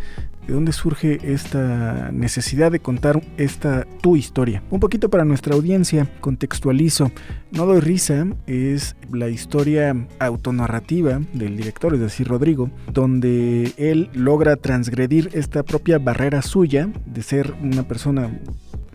¿de 0.47 0.55
dónde 0.55 0.73
surge 0.73 1.19
esta 1.23 2.11
necesidad 2.11 2.73
de 2.73 2.81
contar 2.81 3.21
esta 3.37 3.87
tu 4.01 4.17
historia? 4.17 4.63
Un 4.71 4.81
poquito 4.81 5.11
para 5.11 5.27
nuestra 5.27 5.55
audiencia, 5.55 6.11
contextualizo. 6.21 7.13
No 7.53 7.67
doy 7.67 7.81
risa 7.81 8.27
es 8.47 8.97
la 9.13 9.29
historia 9.29 9.95
autonarrativa 10.19 11.21
del 11.35 11.57
director, 11.57 11.93
es 11.95 12.01
decir, 12.01 12.29
Rodrigo, 12.29 12.71
donde 12.91 13.73
él 13.77 14.09
logra 14.15 14.57
transgredir 14.57 15.29
esta 15.35 15.63
propia 15.63 15.99
barrera 15.99 16.41
suya 16.41 16.89
de 17.05 17.23
ser 17.23 17.55
una 17.63 17.87
persona 17.87 18.31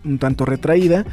un 0.04 0.18
tanto 0.18 0.44
retraída 0.44 1.06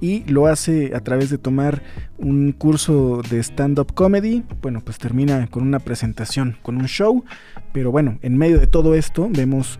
y 0.00 0.24
lo 0.24 0.46
hace 0.46 0.94
a 0.94 1.00
través 1.00 1.30
de 1.30 1.38
tomar 1.38 1.82
un 2.18 2.52
curso 2.52 3.22
de 3.30 3.40
stand-up 3.40 3.94
comedy. 3.94 4.44
Bueno, 4.62 4.80
pues 4.84 4.98
termina 4.98 5.46
con 5.48 5.62
una 5.62 5.78
presentación, 5.78 6.56
con 6.62 6.76
un 6.76 6.86
show, 6.86 7.24
pero 7.72 7.90
bueno, 7.90 8.18
en 8.22 8.36
medio 8.36 8.58
de 8.58 8.66
todo 8.66 8.94
esto 8.94 9.28
vemos 9.30 9.78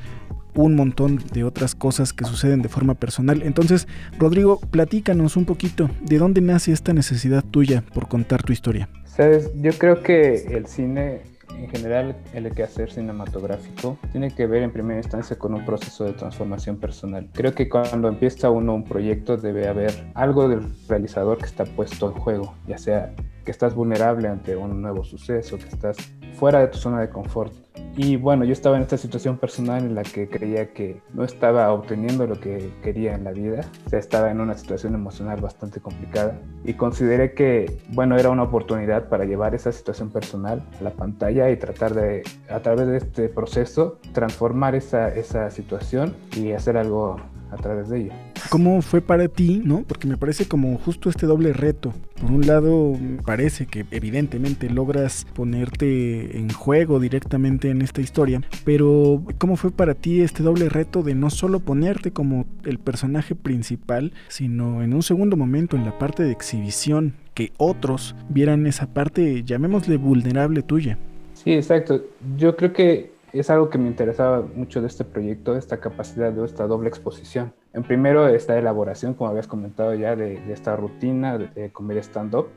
un 0.55 0.75
montón 0.75 1.23
de 1.33 1.45
otras 1.45 1.75
cosas 1.75 2.13
que 2.13 2.25
suceden 2.25 2.63
de 2.63 2.69
forma 2.69 2.95
personal. 2.95 3.43
Entonces, 3.43 3.87
Rodrigo, 4.19 4.61
platícanos 4.61 5.37
un 5.37 5.45
poquito 5.45 5.91
de 6.03 6.19
dónde 6.19 6.41
nace 6.41 6.73
esta 6.73 6.93
necesidad 6.93 7.45
tuya 7.45 7.85
por 7.95 8.09
contar 8.09 8.43
tu 8.43 8.53
historia. 8.53 8.89
Sabes, 9.05 9.51
yo 9.61 9.73
creo 9.73 10.03
que 10.03 10.47
el 10.57 10.67
cine 10.67 11.30
en 11.61 11.69
general 11.69 12.17
el 12.33 12.51
quehacer 12.53 12.91
cinematográfico 12.91 13.99
tiene 14.13 14.35
que 14.35 14.47
ver 14.47 14.63
en 14.63 14.73
primera 14.73 14.99
instancia 14.99 15.39
con 15.39 15.55
un 15.55 15.65
proceso 15.65 16.05
de 16.05 16.13
transformación 16.13 16.79
personal. 16.79 17.29
Creo 17.33 17.55
que 17.55 17.69
cuando 17.69 18.09
empieza 18.09 18.51
uno 18.51 18.75
un 18.75 18.85
proyecto 18.85 19.37
debe 19.37 19.69
haber 19.69 19.93
algo 20.15 20.49
del 20.49 20.63
realizador 20.89 21.39
que 21.39 21.47
está 21.47 21.65
puesto 21.65 22.09
en 22.09 22.15
juego, 22.15 22.55
ya 22.67 22.79
sea 22.79 23.15
que 23.45 23.51
estás 23.51 23.75
vulnerable 23.75 24.29
ante 24.29 24.57
un 24.57 24.81
nuevo 24.83 25.05
suceso, 25.05 25.59
que 25.59 25.69
estás 25.69 25.97
fuera 26.35 26.61
de 26.61 26.69
tu 26.69 26.79
zona 26.79 27.01
de 27.01 27.11
confort. 27.11 27.53
Y 27.97 28.17
bueno, 28.17 28.45
yo 28.45 28.53
estaba 28.53 28.77
en 28.77 28.83
esta 28.83 28.97
situación 28.97 29.37
personal 29.37 29.85
en 29.85 29.95
la 29.95 30.03
que 30.03 30.29
creía 30.29 30.73
que 30.73 31.03
no 31.13 31.25
estaba 31.25 31.73
obteniendo 31.73 32.27
lo 32.27 32.41
que 32.41 32.73
quería 32.83 33.15
en 33.15 33.25
la 33.25 33.33
vida, 33.33 33.63
o 33.87 33.91
sea, 33.91 33.99
estaba 33.99 34.31
en 34.31 34.41
una 34.41 34.57
situación 34.57 34.95
emocional 34.95 35.41
bastante 35.41 35.81
complicada 35.81 36.41
y 36.65 36.75
consideré 36.75 37.35
que, 37.35 37.79
bueno, 37.89 38.17
era 38.17 38.31
una 38.31 38.45
oportunidad 38.45 39.09
para 39.09 39.25
llevar 39.25 39.55
esa 39.55 39.73
situación 39.73 40.11
personal 40.11 40.63
a 40.79 40.85
la 40.85 40.91
pantalla 40.91 41.51
y 41.51 41.57
tratar 41.57 41.95
de, 41.95 42.23
a 42.49 42.61
través 42.61 42.87
de 42.87 42.97
este 42.97 43.29
proceso, 43.29 43.99
transformar 44.13 44.75
esa, 44.75 45.09
esa 45.09 45.51
situación 45.51 46.15
y 46.37 46.53
hacer 46.53 46.77
algo 46.77 47.17
a 47.51 47.57
través 47.57 47.89
de 47.89 48.01
ello. 48.01 48.13
¿Cómo 48.49 48.83
fue 48.83 49.01
para 49.01 49.29
ti, 49.29 49.63
no? 49.65 49.85
Porque 49.87 50.09
me 50.09 50.17
parece 50.17 50.47
como 50.47 50.77
justo 50.79 51.09
este 51.09 51.27
doble 51.27 51.53
reto. 51.53 51.93
Por 52.21 52.31
un 52.31 52.47
lado, 52.47 52.97
parece 53.25 53.67
que 53.67 53.87
evidentemente 53.91 54.69
logras 54.69 55.27
ponerte 55.35 56.37
en 56.39 56.51
juego 56.51 57.01
directamente 57.01 57.71
en 57.71 57.83
esta 57.83 58.01
historia, 58.01 58.43
pero 58.65 59.23
¿cómo 59.39 59.57
fue 59.57 59.71
para 59.71 59.95
ti 59.95 60.21
este 60.21 60.43
doble 60.43 60.69
reto 60.69 61.03
de 61.03 61.15
no 61.15 61.31
solo 61.31 61.61
ponerte 61.61 62.13
como 62.13 62.47
el 62.65 62.79
personaje 62.79 63.35
principal, 63.35 64.13
sino 64.29 64.83
en 64.83 64.95
un 64.95 65.03
segundo 65.03 65.37
momento 65.37 65.77
en 65.77 65.85
la 65.85 65.99
parte 65.99 66.23
de 66.23 66.33
exhibición, 66.33 67.15
que 67.35 67.53
otros 67.57 68.15
vieran 68.29 68.67
esa 68.67 68.87
parte, 68.87 69.43
llamémosle 69.45 69.97
vulnerable 69.97 70.63
tuya? 70.63 70.99
Sí, 71.35 71.53
exacto. 71.53 72.05
Yo 72.37 72.57
creo 72.57 72.73
que 72.73 73.13
es 73.33 73.51
algo 73.51 73.71
que 73.71 73.79
me 73.79 73.89
interesaba 73.89 74.43
mucho 74.43 74.81
de 74.81 74.87
este 74.87 75.05
proyecto, 75.05 75.57
esta 75.57 75.79
capacidad 75.79 76.33
de 76.33 76.45
esta 76.45 76.67
doble 76.67 76.89
exposición. 76.89 77.53
En 77.73 77.83
primero, 77.83 78.27
esta 78.29 78.59
elaboración, 78.59 79.15
como 79.15 79.31
habías 79.31 79.47
comentado 79.47 79.95
ya, 79.95 80.17
de, 80.17 80.53
esta 80.53 80.77
rutina 80.77 81.39
de, 81.39 81.49
de 81.49 81.71
comedia 81.71 82.03
stand-up, 82.03 82.49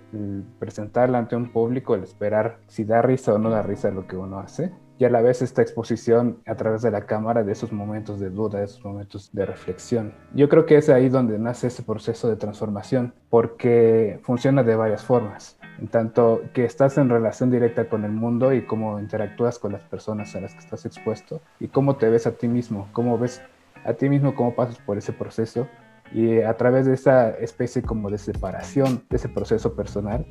presentarla 0.59 1.19
ante 1.19 1.35
un 1.35 1.51
público, 1.51 1.95
el 1.95 2.03
esperar 2.03 2.57
si 2.67 2.83
da 2.83 3.01
risa 3.01 3.33
o 3.33 3.37
no 3.37 3.49
da 3.49 3.61
risa 3.61 3.91
lo 3.91 4.07
que 4.07 4.17
uno 4.17 4.39
hace, 4.39 4.71
y 4.97 5.05
a 5.05 5.09
la 5.09 5.21
vez 5.21 5.41
esta 5.41 5.61
exposición 5.61 6.39
a 6.45 6.55
través 6.55 6.81
de 6.81 6.91
la 6.91 7.05
cámara 7.05 7.43
de 7.43 7.51
esos 7.51 7.71
momentos 7.71 8.19
de 8.19 8.29
duda, 8.29 8.59
de 8.59 8.65
esos 8.65 8.83
momentos 8.85 9.31
de 9.33 9.45
reflexión. 9.45 10.13
Yo 10.33 10.49
creo 10.49 10.65
que 10.65 10.77
es 10.77 10.89
ahí 10.89 11.09
donde 11.09 11.37
nace 11.39 11.67
ese 11.67 11.83
proceso 11.83 12.29
de 12.29 12.35
transformación, 12.35 13.13
porque 13.29 14.19
funciona 14.23 14.63
de 14.63 14.75
varias 14.75 15.03
formas 15.03 15.57
en 15.79 15.87
tanto 15.87 16.43
que 16.53 16.65
estás 16.65 16.97
en 16.97 17.09
relación 17.09 17.51
directa 17.51 17.89
con 17.89 18.05
el 18.05 18.11
mundo 18.11 18.53
y 18.53 18.65
cómo 18.65 18.99
interactúas 18.99 19.59
con 19.59 19.71
las 19.71 19.83
personas 19.83 20.35
a 20.35 20.41
las 20.41 20.53
que 20.53 20.59
estás 20.59 20.85
expuesto 20.85 21.41
y 21.59 21.67
cómo 21.67 21.95
te 21.95 22.09
ves 22.09 22.27
a 22.27 22.31
ti 22.31 22.47
mismo, 22.47 22.87
cómo 22.93 23.17
ves 23.17 23.41
a 23.85 23.93
ti 23.93 24.09
mismo, 24.09 24.35
cómo 24.35 24.55
pasas 24.55 24.77
por 24.77 24.97
ese 24.97 25.13
proceso 25.13 25.67
y 26.13 26.41
a 26.41 26.55
través 26.57 26.85
de 26.85 26.93
esa 26.93 27.31
especie 27.31 27.81
como 27.81 28.09
de 28.09 28.17
separación 28.17 29.03
de 29.09 29.17
ese 29.17 29.29
proceso 29.29 29.75
personal 29.75 30.25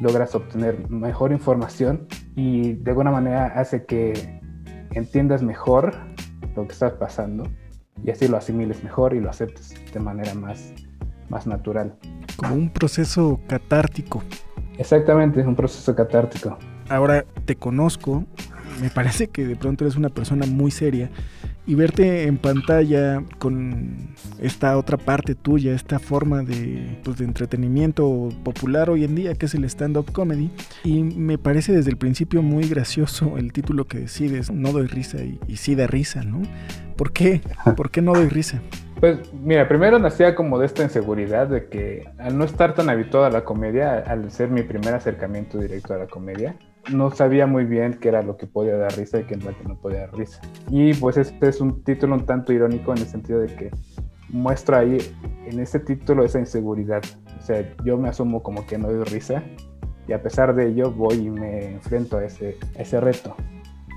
logras 0.00 0.34
obtener 0.34 0.90
mejor 0.90 1.32
información 1.32 2.06
y 2.34 2.74
de 2.74 2.90
alguna 2.90 3.10
manera 3.10 3.46
hace 3.46 3.84
que 3.86 4.40
entiendas 4.92 5.42
mejor 5.42 5.94
lo 6.56 6.66
que 6.66 6.72
estás 6.72 6.92
pasando 6.94 7.44
y 8.04 8.10
así 8.10 8.28
lo 8.28 8.36
asimiles 8.36 8.82
mejor 8.82 9.14
y 9.14 9.20
lo 9.20 9.30
aceptes 9.30 9.74
de 9.92 10.00
manera 10.00 10.34
más, 10.34 10.72
más 11.28 11.46
natural. 11.46 11.96
Como 12.36 12.54
un 12.54 12.70
proceso 12.70 13.40
catártico. 13.46 14.22
Exactamente, 14.78 15.40
es 15.40 15.46
un 15.46 15.56
proceso 15.56 15.94
catártico. 15.94 16.58
Ahora 16.88 17.24
te 17.44 17.56
conozco, 17.56 18.24
me 18.80 18.90
parece 18.90 19.28
que 19.28 19.46
de 19.46 19.56
pronto 19.56 19.84
eres 19.84 19.96
una 19.96 20.08
persona 20.08 20.46
muy 20.46 20.70
seria 20.70 21.10
y 21.64 21.76
verte 21.76 22.24
en 22.24 22.38
pantalla 22.38 23.22
con 23.38 24.14
esta 24.40 24.76
otra 24.76 24.96
parte 24.96 25.34
tuya, 25.34 25.74
esta 25.74 26.00
forma 26.00 26.42
de, 26.42 26.98
pues, 27.04 27.18
de 27.18 27.24
entretenimiento 27.24 28.30
popular 28.42 28.90
hoy 28.90 29.04
en 29.04 29.14
día 29.14 29.34
que 29.34 29.46
es 29.46 29.54
el 29.54 29.64
stand-up 29.64 30.10
comedy. 30.10 30.50
Y 30.82 31.02
me 31.02 31.38
parece 31.38 31.72
desde 31.72 31.90
el 31.90 31.96
principio 31.96 32.42
muy 32.42 32.68
gracioso 32.68 33.38
el 33.38 33.52
título 33.52 33.86
que 33.86 34.00
decides, 34.00 34.50
no 34.50 34.72
doy 34.72 34.86
risa 34.88 35.22
y, 35.22 35.38
y 35.46 35.56
sí 35.56 35.74
da 35.74 35.86
risa, 35.86 36.24
¿no? 36.24 36.42
¿Por 36.96 37.12
qué? 37.12 37.40
¿Por 37.76 37.90
qué 37.90 38.02
no 38.02 38.12
doy 38.12 38.28
risa? 38.28 38.60
Pues 39.02 39.18
mira, 39.34 39.66
primero 39.66 39.98
nacía 39.98 40.36
como 40.36 40.60
de 40.60 40.66
esta 40.66 40.84
inseguridad 40.84 41.48
de 41.48 41.66
que 41.66 42.08
al 42.18 42.38
no 42.38 42.44
estar 42.44 42.72
tan 42.72 42.88
habituado 42.88 43.26
a 43.26 43.30
la 43.30 43.42
comedia, 43.42 43.98
al 43.98 44.30
ser 44.30 44.48
mi 44.48 44.62
primer 44.62 44.94
acercamiento 44.94 45.58
directo 45.58 45.92
a 45.92 45.96
la 45.96 46.06
comedia, 46.06 46.54
no 46.92 47.10
sabía 47.10 47.48
muy 47.48 47.64
bien 47.64 47.94
qué 47.94 48.10
era 48.10 48.22
lo 48.22 48.36
que 48.36 48.46
podía 48.46 48.76
dar 48.76 48.96
risa 48.96 49.18
y 49.18 49.24
qué 49.24 49.34
era 49.34 49.46
lo 49.46 49.58
que 49.58 49.64
no 49.64 49.74
podía 49.74 50.02
dar 50.02 50.14
risa. 50.16 50.40
Y 50.70 50.94
pues 50.94 51.16
este 51.16 51.48
es 51.48 51.60
un 51.60 51.82
título 51.82 52.14
un 52.14 52.26
tanto 52.26 52.52
irónico 52.52 52.92
en 52.92 52.98
el 52.98 53.06
sentido 53.08 53.40
de 53.40 53.48
que 53.48 53.70
muestra 54.28 54.78
ahí 54.78 54.98
en 55.46 55.58
ese 55.58 55.80
título 55.80 56.24
esa 56.24 56.38
inseguridad. 56.38 57.02
O 57.40 57.42
sea, 57.42 57.74
yo 57.84 57.98
me 57.98 58.08
asumo 58.08 58.40
como 58.40 58.64
que 58.66 58.78
no 58.78 58.86
doy 58.86 59.02
risa 59.02 59.42
y 60.06 60.12
a 60.12 60.22
pesar 60.22 60.54
de 60.54 60.68
ello 60.68 60.92
voy 60.92 61.16
y 61.16 61.28
me 61.28 61.72
enfrento 61.72 62.18
a 62.18 62.24
ese, 62.24 62.56
a 62.78 62.82
ese 62.82 63.00
reto. 63.00 63.34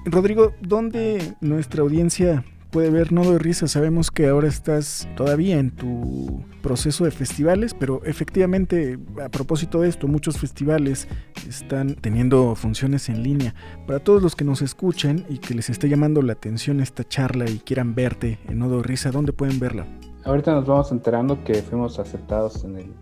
Rodrigo, 0.06 0.54
¿dónde 0.62 1.36
nuestra 1.41 1.84
audiencia 1.84 2.44
puede 2.75 2.89
ver 2.89 3.13
No 3.13 3.23
doy 3.23 3.38
risa. 3.38 3.69
Sabemos 3.69 4.11
que 4.11 4.27
ahora 4.27 4.49
estás 4.49 5.07
todavía 5.15 5.59
en 5.59 5.71
tu 5.71 6.43
proceso 6.61 7.05
de 7.05 7.11
festivales, 7.11 7.73
pero 7.73 8.01
efectivamente, 8.03 8.99
a 9.23 9.29
propósito 9.29 9.79
de 9.79 9.88
esto, 9.88 10.09
muchos 10.09 10.38
festivales 10.38 11.07
están 11.47 11.95
teniendo 11.95 12.53
funciones 12.55 13.07
en 13.07 13.23
línea. 13.23 13.55
Para 13.88 13.99
todos 13.99 14.21
los 14.21 14.35
que 14.35 14.43
nos 14.43 14.61
escuchen 14.61 15.25
y 15.29 15.38
que 15.38 15.53
les 15.53 15.69
esté 15.69 15.88
llamando 15.88 16.21
la 16.21 16.33
atención 16.33 16.81
esta 16.81 17.05
charla 17.05 17.49
y 17.49 17.59
quieran 17.59 17.95
verte 17.95 18.39
en 18.49 18.59
No 18.59 18.67
doy 18.67 18.83
risa, 18.83 19.09
¿dónde 19.09 19.31
pueden 19.31 19.57
verla? 19.57 19.88
Ahorita 20.25 20.51
nos 20.51 20.65
vamos 20.65 20.91
enterando 20.91 21.45
que 21.45 21.53
fuimos 21.61 21.97
aceptados 21.97 22.65
en 22.65 22.75
el 22.75 22.93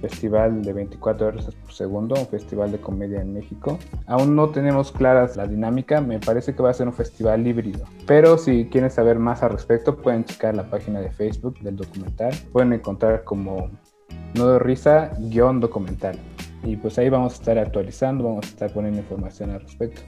festival 0.00 0.62
de 0.62 0.72
24 0.72 1.26
horas 1.28 1.54
por 1.54 1.72
segundo, 1.72 2.14
un 2.18 2.26
festival 2.26 2.72
de 2.72 2.80
comedia 2.80 3.20
en 3.20 3.34
México. 3.34 3.78
Aún 4.06 4.34
no 4.34 4.48
tenemos 4.50 4.92
claras 4.92 5.36
la 5.36 5.46
dinámica, 5.46 6.00
me 6.00 6.18
parece 6.18 6.54
que 6.54 6.62
va 6.62 6.70
a 6.70 6.74
ser 6.74 6.86
un 6.86 6.94
festival 6.94 7.46
híbrido. 7.46 7.84
Pero 8.06 8.38
si 8.38 8.66
quieren 8.66 8.90
saber 8.90 9.18
más 9.18 9.42
al 9.42 9.50
respecto, 9.50 9.96
pueden 9.96 10.24
checar 10.24 10.54
la 10.54 10.68
página 10.68 11.00
de 11.00 11.10
Facebook 11.10 11.58
del 11.60 11.76
documental. 11.76 12.34
Pueden 12.52 12.72
encontrar 12.72 13.24
como 13.24 13.70
Nodo 14.34 14.58
Risa 14.58 15.12
guion 15.18 15.60
documental. 15.60 16.18
Y 16.62 16.76
pues 16.76 16.98
ahí 16.98 17.08
vamos 17.08 17.32
a 17.32 17.36
estar 17.36 17.58
actualizando, 17.58 18.24
vamos 18.24 18.46
a 18.46 18.48
estar 18.48 18.72
poniendo 18.72 19.00
información 19.00 19.50
al 19.50 19.60
respecto. 19.60 20.02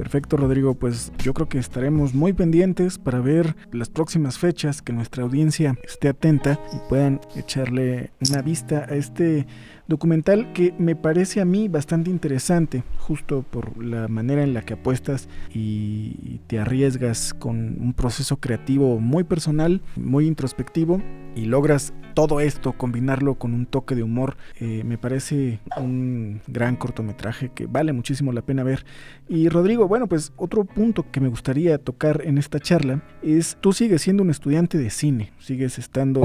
Perfecto, 0.00 0.38
Rodrigo. 0.38 0.72
Pues 0.72 1.12
yo 1.18 1.34
creo 1.34 1.46
que 1.46 1.58
estaremos 1.58 2.14
muy 2.14 2.32
pendientes 2.32 2.96
para 2.96 3.20
ver 3.20 3.54
las 3.70 3.90
próximas 3.90 4.38
fechas, 4.38 4.80
que 4.80 4.94
nuestra 4.94 5.24
audiencia 5.24 5.76
esté 5.84 6.08
atenta 6.08 6.58
y 6.72 6.78
puedan 6.88 7.20
echarle 7.36 8.10
una 8.26 8.40
vista 8.40 8.86
a 8.88 8.94
este 8.94 9.46
documental 9.90 10.52
que 10.54 10.72
me 10.78 10.96
parece 10.96 11.40
a 11.40 11.44
mí 11.44 11.68
bastante 11.68 12.10
interesante, 12.10 12.84
justo 12.96 13.42
por 13.42 13.84
la 13.84 14.08
manera 14.08 14.42
en 14.42 14.54
la 14.54 14.62
que 14.62 14.74
apuestas 14.74 15.28
y 15.52 16.40
te 16.46 16.60
arriesgas 16.60 17.34
con 17.34 17.76
un 17.80 17.92
proceso 17.92 18.36
creativo 18.36 19.00
muy 19.00 19.24
personal, 19.24 19.82
muy 19.96 20.26
introspectivo 20.26 21.02
y 21.34 21.44
logras 21.44 21.92
todo 22.14 22.40
esto, 22.40 22.72
combinarlo 22.72 23.36
con 23.36 23.54
un 23.54 23.66
toque 23.66 23.94
de 23.94 24.02
humor, 24.02 24.36
eh, 24.58 24.82
me 24.84 24.98
parece 24.98 25.60
un 25.76 26.40
gran 26.46 26.76
cortometraje 26.76 27.50
que 27.54 27.66
vale 27.66 27.92
muchísimo 27.92 28.32
la 28.32 28.42
pena 28.42 28.62
ver. 28.62 28.84
Y 29.28 29.48
Rodrigo, 29.48 29.88
bueno, 29.88 30.06
pues 30.06 30.32
otro 30.36 30.64
punto 30.64 31.06
que 31.10 31.20
me 31.20 31.28
gustaría 31.28 31.78
tocar 31.78 32.22
en 32.24 32.38
esta 32.38 32.58
charla 32.58 33.02
es, 33.22 33.56
tú 33.60 33.72
sigues 33.72 34.02
siendo 34.02 34.22
un 34.22 34.30
estudiante 34.30 34.78
de 34.78 34.90
cine, 34.90 35.32
sigues 35.38 35.78
estando 35.78 36.24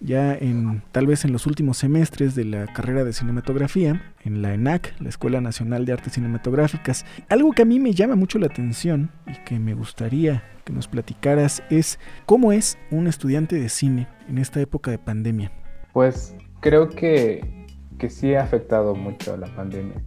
ya 0.00 0.34
en 0.34 0.82
tal 0.92 1.06
vez 1.06 1.24
en 1.24 1.32
los 1.32 1.46
últimos 1.46 1.78
semestres 1.78 2.34
de 2.34 2.44
la 2.44 2.66
carrera 2.66 3.04
de 3.06 3.12
cinematografía 3.12 4.14
en 4.24 4.42
la 4.42 4.52
ENAC, 4.54 4.94
la 5.00 5.08
Escuela 5.08 5.40
Nacional 5.40 5.86
de 5.86 5.92
Artes 5.92 6.12
Cinematográficas. 6.12 7.04
Algo 7.28 7.52
que 7.52 7.62
a 7.62 7.64
mí 7.64 7.78
me 7.78 7.92
llama 7.92 8.16
mucho 8.16 8.38
la 8.38 8.46
atención 8.46 9.10
y 9.26 9.42
que 9.44 9.58
me 9.58 9.74
gustaría 9.74 10.42
que 10.64 10.72
nos 10.72 10.88
platicaras 10.88 11.62
es 11.70 11.98
cómo 12.26 12.52
es 12.52 12.76
un 12.90 13.06
estudiante 13.06 13.56
de 13.56 13.68
cine 13.68 14.08
en 14.28 14.38
esta 14.38 14.60
época 14.60 14.90
de 14.90 14.98
pandemia. 14.98 15.52
Pues 15.92 16.34
creo 16.60 16.88
que, 16.90 17.66
que 17.98 18.10
sí 18.10 18.34
ha 18.34 18.42
afectado 18.42 18.94
mucho 18.94 19.34
a 19.34 19.36
la 19.36 19.46
pandemia. 19.54 20.02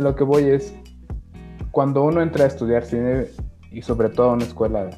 Lo 0.00 0.16
que 0.16 0.24
voy 0.24 0.44
es, 0.44 0.74
cuando 1.70 2.02
uno 2.02 2.22
entra 2.22 2.44
a 2.44 2.48
estudiar 2.48 2.84
cine 2.84 3.26
y 3.70 3.82
sobre 3.82 4.08
todo 4.08 4.28
en 4.28 4.34
una 4.36 4.44
escuela 4.44 4.90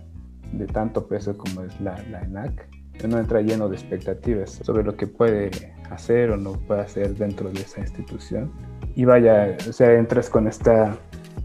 de 0.53 0.67
tanto 0.67 1.09
peso 1.09 1.37
como 1.37 1.63
es 1.63 1.79
la, 1.81 2.01
la 2.11 2.23
ENAC, 2.23 2.69
uno 3.05 3.19
entra 3.19 3.41
lleno 3.43 3.69
de 3.69 3.77
expectativas 3.77 4.61
sobre 4.65 4.83
lo 4.83 4.97
que 4.97 5.07
puede 5.07 5.51
hacer 5.91 6.31
o 6.31 6.37
no 6.37 6.53
puede 6.53 6.81
hacer 6.81 7.15
dentro 7.15 7.51
de 7.51 7.61
esa 7.61 7.81
institución. 7.81 8.53
Y 8.95 9.05
vaya, 9.05 9.57
o 9.69 9.73
sea, 9.73 9.93
entras 9.95 10.29
con 10.31 10.47
esta 10.47 10.97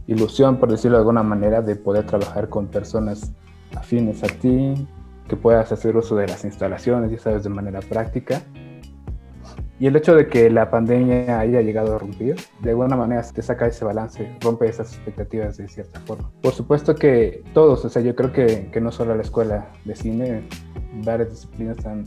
ilusión, 0.07 0.57
por 0.57 0.71
decirlo 0.71 0.97
de 0.97 1.01
alguna 1.01 1.23
manera, 1.23 1.61
de 1.61 1.75
poder 1.75 2.05
trabajar 2.05 2.49
con 2.49 2.67
personas 2.67 3.31
afines 3.75 4.23
a 4.23 4.27
ti, 4.27 4.87
que 5.27 5.35
puedas 5.35 5.71
hacer 5.71 5.95
uso 5.95 6.15
de 6.15 6.27
las 6.27 6.43
instalaciones, 6.43 7.11
ya 7.11 7.19
sabes, 7.19 7.43
de 7.43 7.49
manera 7.49 7.79
práctica. 7.79 8.41
Y 9.79 9.87
el 9.87 9.95
hecho 9.95 10.15
de 10.15 10.27
que 10.27 10.49
la 10.49 10.69
pandemia 10.69 11.39
haya 11.39 11.61
llegado 11.61 11.95
a 11.95 11.99
romper, 11.99 12.37
de 12.61 12.69
alguna 12.69 12.95
manera 12.95 13.21
te 13.23 13.41
saca 13.41 13.67
ese 13.67 13.83
balance, 13.83 14.37
rompe 14.39 14.67
esas 14.67 14.93
expectativas 14.93 15.57
de 15.57 15.67
cierta 15.67 15.99
forma. 16.01 16.31
Por 16.41 16.53
supuesto 16.53 16.95
que 16.95 17.43
todos, 17.53 17.83
o 17.83 17.89
sea, 17.89 18.01
yo 18.01 18.15
creo 18.15 18.31
que, 18.31 18.69
que 18.71 18.79
no 18.79 18.91
solo 18.91 19.15
la 19.15 19.23
escuela 19.23 19.71
de 19.83 19.95
cine, 19.95 20.47
varias 21.03 21.31
disciplinas 21.31 21.85
han 21.85 22.05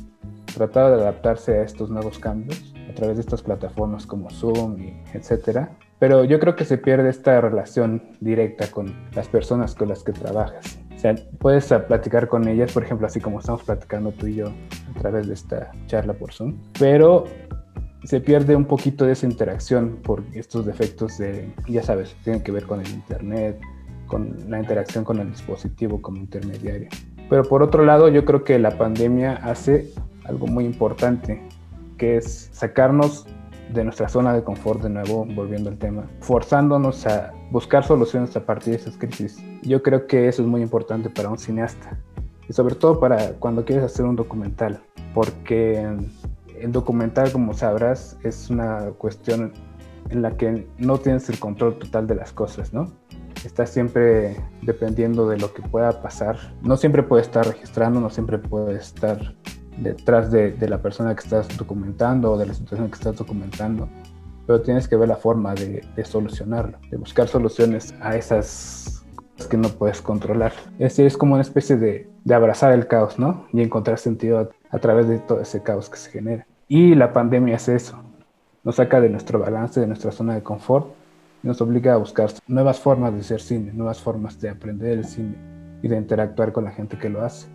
tratado 0.57 0.97
de 0.97 1.03
adaptarse 1.03 1.59
a 1.59 1.62
estos 1.62 1.90
nuevos 1.90 2.19
cambios 2.19 2.75
a 2.90 2.95
través 2.95 3.16
de 3.16 3.21
estas 3.21 3.42
plataformas 3.42 4.07
como 4.07 4.31
Zoom 4.31 4.81
y 4.81 5.03
etcétera. 5.12 5.71
Pero 5.99 6.25
yo 6.25 6.40
creo 6.40 6.57
que 6.57 6.64
se 6.64 6.79
pierde 6.79 7.11
esta 7.11 7.40
relación 7.40 8.03
directa 8.21 8.66
con 8.71 8.95
las 9.14 9.29
personas 9.29 9.75
con 9.75 9.88
las 9.88 10.03
que 10.03 10.12
trabajas. 10.12 10.79
O 10.95 10.99
sea, 10.99 11.14
puedes 11.38 11.66
platicar 11.87 12.27
con 12.27 12.49
ellas, 12.49 12.73
por 12.73 12.83
ejemplo, 12.83 13.07
así 13.07 13.21
como 13.21 13.40
estamos 13.40 13.62
platicando 13.64 14.12
tú 14.12 14.27
y 14.27 14.37
yo 14.37 14.47
a 14.47 14.99
través 14.99 15.29
de 15.29 15.35
esta 15.35 15.73
charla 15.87 16.14
por 16.14 16.33
Zoom, 16.33 16.57
pero 16.79 17.25
se 18.05 18.21
pierde 18.21 18.57
un 18.57 18.64
poquito 18.64 19.05
de 19.05 19.12
esa 19.12 19.27
interacción 19.27 19.99
por 20.03 20.23
estos 20.33 20.64
defectos 20.64 21.19
de, 21.19 21.53
ya 21.69 21.83
sabes, 21.83 22.16
tienen 22.25 22.42
que 22.42 22.53
ver 22.53 22.64
con 22.64 22.81
el 22.81 22.88
Internet, 22.88 23.61
con 24.07 24.37
la 24.49 24.59
interacción 24.59 25.05
con 25.05 25.19
el 25.19 25.31
dispositivo 25.31 26.01
como 26.01 26.16
intermediario. 26.19 26.88
Pero 27.29 27.42
por 27.42 27.62
otro 27.62 27.85
lado, 27.85 28.09
yo 28.09 28.25
creo 28.25 28.45
que 28.45 28.59
la 28.59 28.79
pandemia 28.79 29.35
hace 29.35 29.90
algo 30.29 30.47
muy 30.47 30.65
importante, 30.65 31.43
que 31.99 32.17
es 32.17 32.49
sacarnos 32.53 33.27
de 33.73 33.85
nuestra 33.85 34.09
zona 34.09 34.33
de 34.33 34.45
confort 34.45 34.83
de 34.83 34.91
nuevo, 34.91 35.25
volviendo 35.25 35.71
al 35.71 35.79
tema, 35.79 36.07
forzándonos 36.21 37.07
a 37.07 37.33
buscar 37.51 37.85
soluciones 37.85 38.37
a 38.37 38.45
partir 38.45 38.75
de 38.75 38.81
esas 38.81 38.97
crisis. 38.97 39.43
Yo 39.62 39.83
creo 39.83 40.07
que 40.07 40.29
eso 40.29 40.43
es 40.43 40.49
muy 40.49 40.62
importante 40.62 41.11
para 41.11 41.29
un 41.29 41.39
cineasta 41.39 41.99
y 42.49 42.53
sobre 42.53 42.75
todo 42.75 43.01
para 43.01 43.33
cuando 43.35 43.65
quieres 43.65 43.85
hacer 43.85 44.05
un 44.05 44.17
documental, 44.17 44.81
porque 45.15 45.85
el 46.61 46.73
documental, 46.73 47.33
como 47.33 47.55
sabrás, 47.55 48.17
es 48.23 48.51
una 48.51 48.91
cuestión 48.99 49.53
en 50.11 50.23
la 50.23 50.37
que 50.37 50.67
no 50.79 50.99
tienes 50.99 51.29
el 51.29 51.39
control 51.39 51.79
total 51.79 52.07
de 52.07 52.15
las 52.15 52.33
cosas, 52.33 52.73
¿no? 52.73 52.93
Estás 53.45 53.71
siempre 53.71 54.37
dependiendo 54.62 55.29
de 55.29 55.39
lo 55.39 55.53
que 55.53 55.62
pueda 55.62 56.01
pasar. 56.01 56.37
No 56.62 56.77
siempre 56.77 57.03
puedes 57.03 57.27
estar 57.27 57.47
registrando, 57.47 58.01
no 58.01 58.11
siempre 58.11 58.39
puedes 58.39 58.87
estar 58.87 59.35
detrás 59.79 60.31
de, 60.31 60.57
la 60.69 60.79
persona 60.79 61.15
que 61.15 61.23
estás 61.23 61.49
documentando 61.57 62.33
o 62.33 62.39
de 62.39 62.47
la 62.47 62.55
situación 62.55 62.89
que 62.89 62.95
estás 62.95 63.17
documentando, 63.17 63.89
pero 64.47 64.61
tienes 64.62 64.89
que 64.89 64.97
ver 64.97 65.09
la 65.09 65.17
forma 65.17 65.55
de, 65.55 65.85
solucionarlo, 66.05 66.79
de 66.91 66.97
buscar 66.97 67.29
soluciones 67.29 67.95
a 68.01 68.17
esas 68.17 69.05
que 69.51 69.57
no 69.57 69.69
puedes 69.69 70.01
controlar. 70.01 70.53
Es 70.79 70.99
es 70.99 71.17
como 71.17 71.35
una 71.35 71.43
especie 71.43 71.77
de, 71.77 72.09
abrazar 72.33 72.73
el 72.73 72.87
caos, 72.87 73.19
¿no? 73.19 73.47
Y 73.53 73.61
encontrar 73.61 73.99
sentido 73.99 74.51
a, 74.71 74.79
través 74.79 75.09
de 75.09 75.19
todo 75.19 75.41
ese 75.41 75.62
caos 75.62 75.91
que 75.91 75.99
se 75.99 76.11
genera. 76.11 76.47
Y 76.69 76.95
la 76.95 77.12
pandemia 77.12 77.57
es 77.57 77.69
eso, 77.69 78.03
nos 78.65 78.77
saca 78.77 79.01
de 79.01 79.09
nuestro 79.09 79.39
balance, 79.39 79.79
de 79.79 79.87
nuestra 79.87 80.11
zona 80.11 80.35
de 80.35 80.43
confort, 80.43 80.89
y 81.43 81.47
nos 81.47 81.61
obliga 81.61 81.95
a 81.95 81.97
buscar 81.99 82.31
nuevas 82.49 82.81
formas 82.81 83.12
de 83.15 83.21
hacer 83.21 83.41
cine, 83.41 83.73
nuevas 83.73 84.01
formas 84.01 84.41
de 84.41 84.49
aprender 84.49 84.99
el 84.99 85.05
cine 85.05 85.37
y 85.83 85.89
de 85.89 85.97
interactuar 85.97 86.53
con 86.53 86.65
la 86.65 86.71
gente 86.71 86.99
que 86.99 87.09
lo 87.09 87.23
hace. 87.23 87.47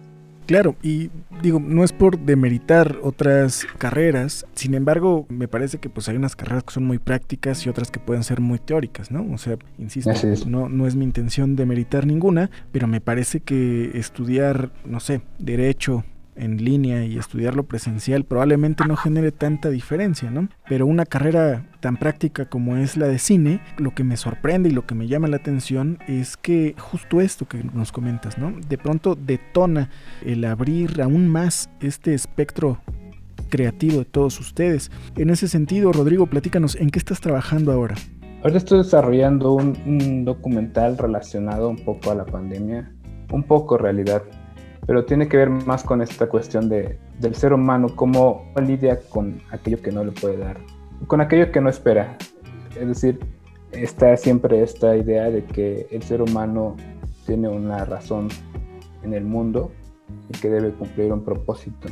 Claro, 0.51 0.75
y 0.83 1.09
digo, 1.41 1.61
no 1.61 1.85
es 1.85 1.93
por 1.93 2.19
demeritar 2.19 2.97
otras 3.03 3.65
carreras, 3.77 4.45
sin 4.53 4.73
embargo, 4.73 5.25
me 5.29 5.47
parece 5.47 5.77
que 5.77 5.87
pues 5.87 6.09
hay 6.09 6.17
unas 6.17 6.35
carreras 6.35 6.65
que 6.65 6.73
son 6.73 6.83
muy 6.83 6.99
prácticas 6.99 7.65
y 7.65 7.69
otras 7.69 7.89
que 7.89 8.01
pueden 8.01 8.25
ser 8.25 8.41
muy 8.41 8.59
teóricas, 8.59 9.11
¿no? 9.11 9.25
O 9.33 9.37
sea, 9.37 9.57
insisto, 9.79 10.11
no, 10.47 10.67
no 10.67 10.87
es 10.87 10.95
mi 10.97 11.05
intención 11.05 11.55
demeritar 11.55 12.05
ninguna, 12.05 12.51
pero 12.73 12.85
me 12.87 12.99
parece 12.99 13.39
que 13.39 13.91
estudiar, 13.93 14.71
no 14.83 14.99
sé, 14.99 15.21
derecho, 15.39 16.03
en 16.41 16.57
línea 16.63 17.05
y 17.05 17.17
estudiarlo 17.17 17.63
presencial 17.63 18.25
probablemente 18.25 18.83
no 18.85 18.95
genere 18.95 19.31
tanta 19.31 19.69
diferencia, 19.69 20.31
¿no? 20.31 20.49
Pero 20.67 20.87
una 20.87 21.05
carrera 21.05 21.65
tan 21.79 21.97
práctica 21.97 22.45
como 22.45 22.77
es 22.77 22.97
la 22.97 23.07
de 23.07 23.19
cine, 23.19 23.61
lo 23.77 23.93
que 23.93 24.03
me 24.03 24.17
sorprende 24.17 24.69
y 24.69 24.71
lo 24.71 24.85
que 24.85 24.95
me 24.95 25.07
llama 25.07 25.27
la 25.27 25.37
atención 25.37 25.99
es 26.07 26.37
que 26.37 26.75
justo 26.77 27.21
esto 27.21 27.47
que 27.47 27.63
nos 27.63 27.91
comentas, 27.91 28.37
¿no? 28.37 28.53
De 28.67 28.77
pronto 28.77 29.15
detona 29.15 29.89
el 30.25 30.43
abrir 30.45 31.01
aún 31.01 31.27
más 31.27 31.69
este 31.79 32.13
espectro 32.13 32.81
creativo 33.49 33.99
de 33.99 34.05
todos 34.05 34.39
ustedes. 34.39 34.91
En 35.15 35.29
ese 35.29 35.47
sentido, 35.47 35.91
Rodrigo, 35.91 36.25
platícanos, 36.25 36.75
¿en 36.75 36.89
qué 36.89 36.97
estás 36.97 37.21
trabajando 37.21 37.71
ahora? 37.71 37.95
Ahora 38.43 38.57
estoy 38.57 38.79
desarrollando 38.79 39.53
un, 39.53 39.77
un 39.85 40.25
documental 40.25 40.97
relacionado 40.97 41.69
un 41.69 41.77
poco 41.77 42.09
a 42.09 42.15
la 42.15 42.25
pandemia, 42.25 42.91
un 43.31 43.43
poco 43.43 43.77
realidad, 43.77 44.23
pero 44.85 45.05
tiene 45.05 45.27
que 45.27 45.37
ver 45.37 45.49
más 45.49 45.83
con 45.83 46.01
esta 46.01 46.27
cuestión 46.27 46.69
de, 46.69 46.97
del 47.19 47.35
ser 47.35 47.53
humano, 47.53 47.87
cómo 47.95 48.51
lidia 48.61 48.99
con 49.09 49.41
aquello 49.51 49.81
que 49.81 49.91
no 49.91 50.03
le 50.03 50.11
puede 50.11 50.37
dar, 50.37 50.57
con 51.07 51.21
aquello 51.21 51.51
que 51.51 51.61
no 51.61 51.69
espera. 51.69 52.17
Es 52.79 52.87
decir, 52.87 53.19
está 53.71 54.15
siempre 54.17 54.63
esta 54.63 54.95
idea 54.95 55.29
de 55.29 55.43
que 55.43 55.87
el 55.91 56.03
ser 56.03 56.21
humano 56.21 56.75
tiene 57.25 57.47
una 57.47 57.85
razón 57.85 58.29
en 59.03 59.13
el 59.13 59.23
mundo 59.23 59.71
y 60.29 60.37
que 60.39 60.49
debe 60.49 60.71
cumplir 60.71 61.11
un 61.13 61.23
propósito. 61.23 61.87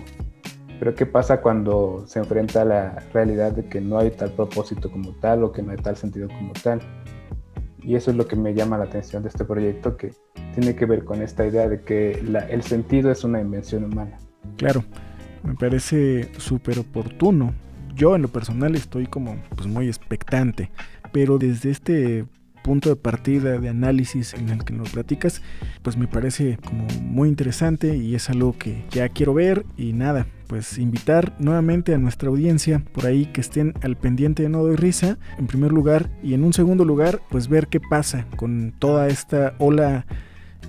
Pero 0.79 0.95
¿qué 0.95 1.05
pasa 1.05 1.41
cuando 1.41 2.03
se 2.07 2.19
enfrenta 2.19 2.61
a 2.61 2.65
la 2.65 3.03
realidad 3.13 3.51
de 3.51 3.65
que 3.65 3.81
no 3.81 3.99
hay 3.99 4.11
tal 4.11 4.31
propósito 4.31 4.89
como 4.89 5.11
tal 5.15 5.43
o 5.43 5.51
que 5.51 5.61
no 5.61 5.71
hay 5.71 5.77
tal 5.77 5.97
sentido 5.97 6.29
como 6.29 6.53
tal? 6.63 6.81
Y 7.81 7.95
eso 7.95 8.11
es 8.11 8.17
lo 8.17 8.27
que 8.27 8.35
me 8.35 8.53
llama 8.53 8.77
la 8.77 8.85
atención 8.85 9.23
de 9.23 9.29
este 9.29 9.45
proyecto, 9.45 9.97
que 9.97 10.13
tiene 10.53 10.75
que 10.75 10.85
ver 10.85 11.05
con 11.05 11.21
esta 11.21 11.45
idea 11.45 11.67
de 11.67 11.81
que 11.81 12.11
el 12.49 12.63
sentido 12.63 13.11
es 13.11 13.23
una 13.23 13.39
invención 13.39 13.83
humana. 13.85 14.17
Claro, 14.57 14.83
me 15.43 15.55
parece 15.55 16.29
súper 16.37 16.79
oportuno. 16.79 17.53
Yo 17.95 18.15
en 18.15 18.21
lo 18.21 18.27
personal 18.27 18.75
estoy 18.75 19.07
como 19.07 19.37
pues 19.55 19.67
muy 19.67 19.87
expectante, 19.87 20.71
pero 21.11 21.37
desde 21.37 21.71
este 21.71 22.25
punto 22.63 22.89
de 22.89 22.95
partida 22.95 23.57
de 23.57 23.69
análisis 23.69 24.33
en 24.33 24.49
el 24.49 24.63
que 24.63 24.73
nos 24.73 24.91
platicas, 24.91 25.41
pues 25.81 25.97
me 25.97 26.07
parece 26.07 26.57
como 26.63 26.85
muy 27.01 27.29
interesante 27.29 27.95
y 27.95 28.15
es 28.15 28.29
algo 28.29 28.57
que 28.57 28.85
ya 28.91 29.09
quiero 29.09 29.33
ver 29.33 29.65
y 29.77 29.93
nada, 29.93 30.27
pues 30.49 30.79
invitar 30.79 31.35
nuevamente 31.37 31.93
a 31.93 31.99
nuestra 31.99 32.27
audiencia 32.27 32.83
por 32.91 33.05
ahí 33.05 33.27
que 33.27 33.39
estén 33.39 33.75
al 33.83 33.95
pendiente 33.95 34.41
de 34.41 34.49
No 34.49 34.63
Doy 34.63 34.75
Risa, 34.75 35.19
en 35.37 35.45
primer 35.45 35.71
lugar, 35.71 36.09
y 36.23 36.33
en 36.33 36.43
un 36.43 36.53
segundo 36.53 36.83
lugar, 36.83 37.21
pues 37.29 37.47
ver 37.47 37.67
qué 37.67 37.79
pasa 37.79 38.25
con 38.35 38.73
toda 38.79 39.07
esta 39.07 39.53
ola 39.59 40.07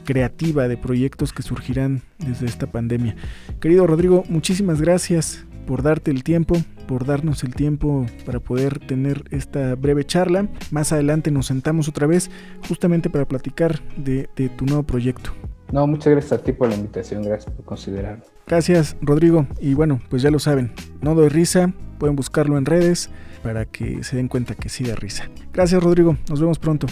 creativa 0.04 0.68
de 0.68 0.76
proyectos 0.76 1.32
que 1.32 1.42
surgirán 1.42 2.02
desde 2.18 2.44
esta 2.44 2.66
pandemia. 2.66 3.16
Querido 3.58 3.86
Rodrigo, 3.86 4.22
muchísimas 4.28 4.82
gracias 4.82 5.46
por 5.66 5.82
darte 5.82 6.10
el 6.10 6.24
tiempo, 6.24 6.56
por 6.86 7.06
darnos 7.06 7.42
el 7.42 7.54
tiempo 7.54 8.04
para 8.26 8.38
poder 8.38 8.80
tener 8.80 9.24
esta 9.30 9.76
breve 9.76 10.04
charla. 10.04 10.46
Más 10.70 10.92
adelante 10.92 11.30
nos 11.30 11.46
sentamos 11.46 11.88
otra 11.88 12.06
vez 12.06 12.30
justamente 12.68 13.08
para 13.08 13.24
platicar 13.24 13.80
de, 13.96 14.28
tu 14.56 14.66
nuevo 14.66 14.82
proyecto. 14.82 15.30
No, 15.72 15.86
muchas 15.86 16.12
gracias 16.12 16.32
a 16.32 16.42
ti 16.42 16.52
por 16.52 16.68
la 16.68 16.74
invitación, 16.74 17.22
gracias 17.22 17.54
por 17.54 17.64
considerarlo. 17.64 18.24
Gracias, 18.50 18.96
Rodrigo. 19.00 19.46
Y 19.60 19.74
bueno, 19.74 20.00
pues 20.08 20.22
ya 20.22 20.30
lo 20.32 20.40
saben, 20.40 20.72
no 21.00 21.14
doy 21.14 21.28
risa, 21.28 21.72
pueden 22.00 22.16
buscarlo 22.16 22.58
en 22.58 22.66
redes. 22.66 23.08
para 23.44 23.64
que 23.64 24.04
se 24.04 24.16
den 24.16 24.28
cuenta 24.28 24.54
que 24.54 24.68
sí 24.68 24.84
da 24.84 24.94
risa. 24.94 25.30
Gracias 25.52 25.82
Rodrigo, 25.82 26.16
nos 26.28 26.40
vemos 26.40 26.58
pronto. 26.58 26.88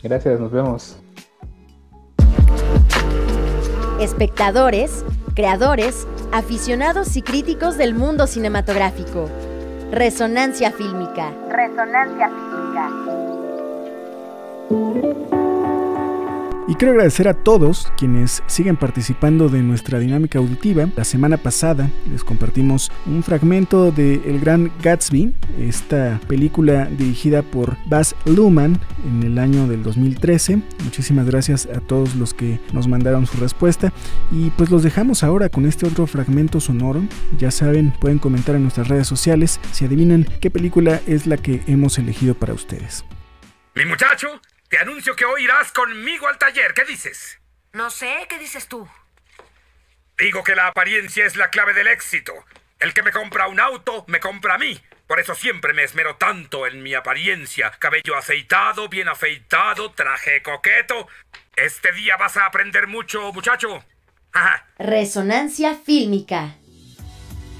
Gracias, 0.00 0.38
nos 0.38 0.52
vemos. 0.52 1.02
Espectadores, 4.00 5.04
creadores, 5.34 6.06
aficionados 6.30 7.16
y 7.16 7.22
críticos 7.22 7.76
del 7.78 7.94
mundo 7.94 8.28
cinematográfico. 8.28 9.28
Resonancia 9.90 10.70
fílmica. 10.70 11.32
Resonancia 11.50 12.30
fílmica. 14.68 15.36
Y 16.68 16.74
quiero 16.74 16.94
agradecer 16.94 17.28
a 17.28 17.34
todos 17.34 17.92
quienes 17.96 18.42
siguen 18.48 18.76
participando 18.76 19.48
de 19.48 19.62
nuestra 19.62 20.00
dinámica 20.00 20.40
auditiva. 20.40 20.88
La 20.96 21.04
semana 21.04 21.36
pasada 21.36 21.88
les 22.10 22.24
compartimos 22.24 22.90
un 23.06 23.22
fragmento 23.22 23.92
de 23.92 24.14
El 24.24 24.40
Gran 24.40 24.72
Gatsby, 24.82 25.32
esta 25.60 26.18
película 26.26 26.86
dirigida 26.86 27.42
por 27.42 27.76
Baz 27.86 28.16
Luhrmann 28.24 28.80
en 29.06 29.22
el 29.22 29.38
año 29.38 29.68
del 29.68 29.84
2013. 29.84 30.60
Muchísimas 30.82 31.26
gracias 31.26 31.66
a 31.66 31.78
todos 31.78 32.16
los 32.16 32.34
que 32.34 32.58
nos 32.72 32.88
mandaron 32.88 33.28
su 33.28 33.36
respuesta. 33.38 33.92
Y 34.32 34.50
pues 34.50 34.68
los 34.68 34.82
dejamos 34.82 35.22
ahora 35.22 35.48
con 35.48 35.66
este 35.66 35.86
otro 35.86 36.08
fragmento 36.08 36.58
sonoro. 36.58 37.00
Ya 37.38 37.52
saben, 37.52 37.92
pueden 38.00 38.18
comentar 38.18 38.56
en 38.56 38.62
nuestras 38.62 38.88
redes 38.88 39.06
sociales 39.06 39.60
si 39.70 39.84
adivinan 39.84 40.26
qué 40.40 40.50
película 40.50 41.00
es 41.06 41.28
la 41.28 41.36
que 41.36 41.62
hemos 41.68 41.96
elegido 42.00 42.34
para 42.34 42.54
ustedes. 42.54 43.04
Mi 43.76 43.84
muchacho, 43.84 44.40
te 44.68 44.78
anuncio 44.78 45.14
que 45.14 45.24
hoy 45.24 45.44
irás 45.44 45.72
conmigo 45.72 46.28
al 46.28 46.38
taller. 46.38 46.74
¿Qué 46.74 46.84
dices? 46.84 47.38
No 47.72 47.90
sé, 47.90 48.26
¿qué 48.28 48.38
dices 48.38 48.66
tú? 48.66 48.88
Digo 50.18 50.42
que 50.42 50.56
la 50.56 50.68
apariencia 50.68 51.26
es 51.26 51.36
la 51.36 51.50
clave 51.50 51.74
del 51.74 51.86
éxito. 51.86 52.32
El 52.80 52.94
que 52.94 53.02
me 53.02 53.12
compra 53.12 53.48
un 53.48 53.60
auto, 53.60 54.04
me 54.08 54.20
compra 54.20 54.54
a 54.54 54.58
mí. 54.58 54.80
Por 55.06 55.20
eso 55.20 55.34
siempre 55.34 55.72
me 55.72 55.84
esmero 55.84 56.16
tanto 56.16 56.66
en 56.66 56.82
mi 56.82 56.94
apariencia. 56.94 57.70
Cabello 57.78 58.16
aceitado, 58.16 58.88
bien 58.88 59.08
afeitado, 59.08 59.92
traje 59.92 60.42
coqueto. 60.42 61.06
Este 61.54 61.92
día 61.92 62.16
vas 62.16 62.36
a 62.36 62.46
aprender 62.46 62.86
mucho, 62.86 63.32
muchacho. 63.32 63.84
Resonancia 64.78 65.74
fílmica. 65.74 66.56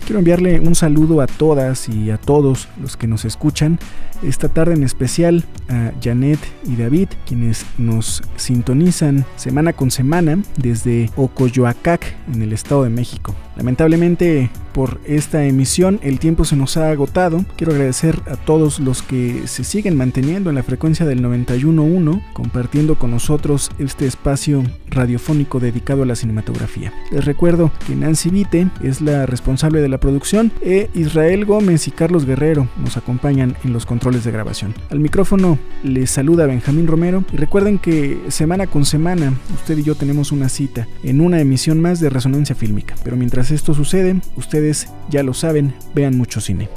Quiero 0.05 0.19
enviarle 0.19 0.61
un 0.61 0.75
saludo 0.75 1.21
a 1.21 1.27
todas 1.27 1.88
y 1.88 2.11
a 2.11 2.19
todos 2.19 2.69
los 2.81 2.97
que 2.97 3.07
nos 3.07 3.25
escuchan 3.25 3.79
esta 4.23 4.49
tarde 4.49 4.75
en 4.75 4.83
especial 4.83 5.45
a 5.69 5.93
Janet 6.03 6.39
y 6.65 6.77
David, 6.77 7.09
quienes 7.27 7.67
nos 7.79 8.23
sintonizan 8.37 9.25
semana 9.37 9.73
con 9.73 9.91
semana 9.91 10.39
desde 10.57 11.11
Ocoyoacac, 11.17 12.15
en 12.33 12.43
el 12.43 12.53
Estado 12.53 12.85
de 12.85 12.91
México. 12.91 13.35
Lamentablemente 13.57 14.51
por 14.77 15.01
esta 15.07 15.43
emisión 15.47 15.99
el 16.03 16.19
tiempo 16.19 16.45
se 16.45 16.55
nos 16.55 16.77
ha 16.77 16.91
agotado. 16.91 17.47
Quiero 17.57 17.73
agradecer 17.73 18.21
a 18.27 18.37
todos 18.37 18.79
los 18.79 19.01
que 19.01 19.47
se 19.47 19.65
siguen 19.65 19.97
manteniendo 19.97 20.51
en 20.51 20.57
la 20.57 20.63
frecuencia 20.63 21.07
del 21.07 21.25
91.1, 21.25 22.23
compartiendo 22.35 22.97
con 22.97 23.11
nosotros 23.11 23.71
este 23.79 24.07
espacio 24.07 24.63
radiofónico 24.91 25.61
dedicado 25.61 26.03
a 26.03 26.07
la 26.07 26.15
cinematografía. 26.15 26.93
Les 27.11 27.25
recuerdo 27.25 27.71
que 27.87 27.97
Nancy 27.97 28.29
Vite 28.29 28.69
es 28.83 29.01
la 29.01 29.25
responsable 29.25 29.81
de 29.81 29.89
la 29.89 29.99
producción 29.99 30.53
e 30.61 30.91
Israel 30.93 31.47
Gómez 31.47 31.89
y 31.89 31.91
Carlos 31.91 32.27
Guerrero 32.27 32.69
nos 32.77 32.99
acompañan 32.99 33.57
en 33.65 33.73
los 33.73 33.87
controles 34.07 34.25
de 34.25 34.31
grabación. 34.31 34.73
Al 34.90 35.01
micrófono 35.01 35.59
les 35.83 36.12
saluda 36.12 36.47
Benjamín 36.47 36.87
Romero 36.87 37.25
y 37.33 37.37
recuerden 37.38 37.81
que 37.81 38.21
semana 38.29 38.69
con 38.69 38.85
semana 38.85 39.33
usted 39.53 39.79
y 39.79 39.83
yo 39.83 39.97
tenemos 39.97 40.31
una 40.31 40.49
cita 40.49 40.87
en 41.03 41.21
una 41.21 41.40
emisión 41.40 41.81
más 41.81 41.99
de 41.99 42.09
Resonancia 42.09 42.55
Fílmica. 42.55 42.95
Pero 43.03 43.16
mientras 43.16 43.51
esto 43.51 43.75
sucede, 43.75 44.21
ustedes 44.37 44.92
ya 45.11 45.25
lo 45.25 45.35
saben, 45.35 45.75
vean 45.92 46.16
mucho 46.16 46.40
cine. 46.40 46.69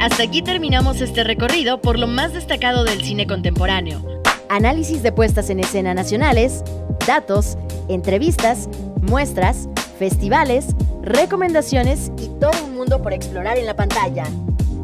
Hasta 0.00 0.22
aquí 0.22 0.40
terminamos 0.40 1.02
este 1.02 1.22
recorrido 1.22 1.82
por 1.82 1.98
lo 1.98 2.06
más 2.06 2.32
destacado 2.32 2.84
del 2.84 3.02
cine 3.02 3.26
contemporáneo. 3.26 4.02
Análisis 4.48 5.02
de 5.02 5.12
puestas 5.12 5.50
en 5.50 5.60
escena 5.60 5.92
nacionales, 5.92 6.64
datos, 7.06 7.58
entrevistas, 7.90 8.70
muestras, 9.02 9.68
festivales, 9.98 10.66
recomendaciones 11.02 12.10
y 12.18 12.28
todo 12.40 12.64
un 12.64 12.74
mundo 12.74 13.02
por 13.02 13.12
explorar 13.12 13.58
en 13.58 13.66
la 13.66 13.76
pantalla. 13.76 14.24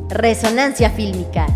Resonancia 0.09 0.91
fílmica. 0.91 1.47